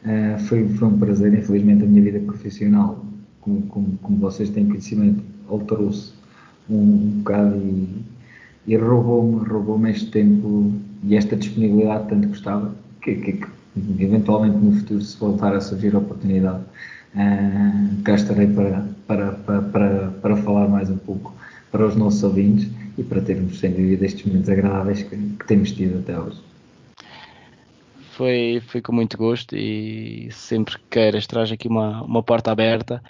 Uh, 0.05 0.39
foi, 0.41 0.69
foi 0.69 0.89
um 0.89 0.99
prazer, 0.99 1.35
infelizmente 1.35 1.85
a 1.85 1.87
minha 1.87 2.03
vida 2.03 2.21
profissional, 2.21 3.05
como, 3.41 3.63
como, 3.63 3.99
como 4.03 4.19
vocês 4.19 4.51
têm 4.51 4.67
conhecimento, 4.67 5.23
alterou-se 5.49 6.13
um, 6.69 6.77
um 6.77 7.11
bocado 7.19 7.57
e, 7.57 7.89
e 8.67 8.77
roubou-me 8.77 9.47
roubou 9.49 9.85
este 9.87 10.11
tempo 10.11 10.73
e 11.05 11.17
esta 11.17 11.37
disponibilidade 11.37 12.05
que 12.05 12.11
tanto 12.11 12.29
gostava, 12.29 12.75
que, 13.03 13.15
que, 13.17 13.33
que, 13.33 13.47
eventualmente 13.99 14.57
no 14.57 14.73
futuro 14.73 15.03
se 15.03 15.17
voltar 15.19 15.55
a 15.55 15.61
surgir 15.61 15.95
a 15.95 15.99
oportunidade, 15.99 16.63
uh, 17.15 18.03
cá 18.03 18.15
estarei 18.15 18.47
para, 18.49 18.87
para, 19.07 19.33
para, 19.33 19.63
para, 19.63 20.09
para 20.23 20.37
falar 20.39 20.69
mais 20.69 20.91
um 20.91 20.99
pouco 20.99 21.35
para 21.71 21.87
os 21.87 21.97
nossos 21.97 22.23
ouvintes 22.23 22.69
e 22.99 23.03
para 23.03 23.21
termos, 23.21 23.59
sem 23.59 23.71
dúvida, 23.71 24.07
estes 24.07 24.25
momentos 24.25 24.49
agradáveis 24.49 25.03
que, 25.03 25.17
que 25.17 25.47
temos 25.47 25.73
tido 25.73 25.99
até 25.99 26.19
hoje. 26.19 26.39
Foi, 28.13 28.63
foi 28.67 28.81
com 28.81 28.93
muito 28.93 29.19
gosto 29.19 29.55
e 29.55 30.29
sempre 30.33 30.79
que 30.79 30.85
queiras 30.91 31.27
traz 31.27 31.53
aqui 31.53 31.69
uma, 31.69 32.03
uma 32.03 32.23
porta 32.23 32.51
aberta. 32.51 33.03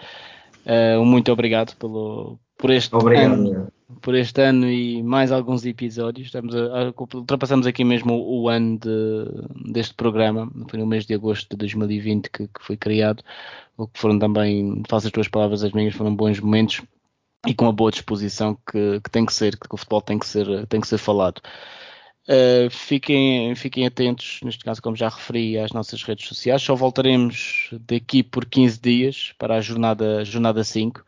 Uh, 0.64 1.04
muito 1.04 1.30
obrigado 1.30 1.76
pelo, 1.76 2.36
por 2.58 2.70
este 2.70 2.94
obrigado. 2.96 3.34
ano, 3.34 3.68
por 4.02 4.16
este 4.16 4.42
ano 4.42 4.68
e 4.68 5.00
mais 5.04 5.30
alguns 5.30 5.64
episódios. 5.64 6.26
Estamos 6.26 6.56
a, 6.56 6.88
a, 6.88 6.92
ultrapassamos 7.14 7.68
aqui 7.68 7.84
mesmo 7.84 8.14
o, 8.14 8.42
o 8.42 8.48
ano 8.48 8.78
de, 8.78 9.72
deste 9.72 9.94
programa. 9.94 10.50
Foi 10.68 10.80
no 10.80 10.86
mês 10.86 11.06
de 11.06 11.14
agosto 11.14 11.50
de 11.50 11.56
2020 11.56 12.28
que, 12.28 12.48
que 12.48 12.60
foi 12.64 12.76
criado. 12.76 13.22
O 13.76 13.86
que 13.86 14.00
foram 14.00 14.18
também, 14.18 14.82
faço 14.88 15.06
as 15.06 15.12
tuas 15.12 15.28
palavras 15.28 15.62
as 15.62 15.72
minhas, 15.72 15.94
foram 15.94 16.16
bons 16.16 16.40
momentos 16.40 16.82
e 17.46 17.54
com 17.54 17.66
a 17.68 17.72
boa 17.72 17.90
disposição 17.90 18.54
que, 18.54 19.00
que, 19.00 19.10
tem 19.10 19.26
que 19.26 19.32
ser, 19.32 19.56
que 19.56 19.66
o 19.74 19.76
futebol 19.76 20.00
tem 20.00 20.18
que 20.18 20.26
ser, 20.26 20.66
tem 20.66 20.80
que 20.80 20.88
ser 20.88 20.98
falado. 20.98 21.40
Uh, 22.28 22.68
fiquem, 22.70 23.54
fiquem 23.54 23.86
atentos, 23.86 24.40
neste 24.42 24.64
caso, 24.64 24.82
como 24.82 24.96
já 24.96 25.08
referi, 25.08 25.58
às 25.58 25.72
nossas 25.72 26.02
redes 26.02 26.26
sociais. 26.26 26.60
Só 26.60 26.74
voltaremos 26.74 27.70
daqui 27.88 28.22
por 28.22 28.44
15 28.44 28.80
dias 28.80 29.34
para 29.38 29.56
a 29.56 29.60
jornada, 29.60 30.24
jornada 30.24 30.64
5. 30.64 31.04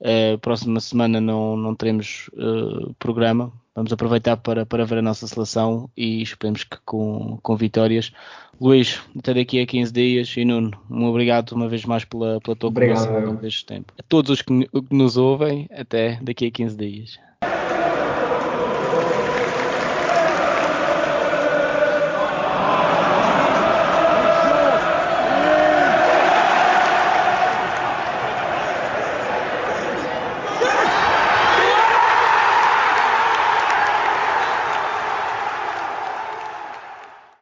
Uh, 0.00 0.38
próxima 0.38 0.80
semana 0.80 1.20
não, 1.20 1.56
não 1.56 1.74
teremos 1.74 2.30
uh, 2.32 2.94
programa. 2.98 3.52
Vamos 3.74 3.92
aproveitar 3.92 4.36
para, 4.36 4.66
para 4.66 4.84
ver 4.84 4.98
a 4.98 5.02
nossa 5.02 5.26
seleção 5.26 5.88
e 5.96 6.22
esperemos 6.22 6.64
que 6.64 6.76
com, 6.84 7.38
com 7.42 7.56
vitórias. 7.56 8.12
Luís, 8.60 9.00
até 9.18 9.32
daqui 9.32 9.60
a 9.60 9.66
15 9.66 9.92
dias 9.92 10.36
e 10.36 10.44
Nuno, 10.44 10.78
um 10.90 11.06
obrigado 11.06 11.52
uma 11.52 11.68
vez 11.68 11.84
mais 11.84 12.04
pela, 12.04 12.40
pela 12.40 12.56
tua 12.56 12.70
conversa 12.70 13.08
ao 13.08 13.20
longo 13.20 13.40
deste 13.40 13.64
tempo. 13.64 13.92
A 13.98 14.02
todos 14.02 14.30
os 14.30 14.42
que, 14.42 14.66
que 14.66 14.94
nos 14.94 15.16
ouvem, 15.16 15.66
até 15.72 16.18
daqui 16.20 16.46
a 16.46 16.50
15 16.50 16.76
dias. 16.76 17.18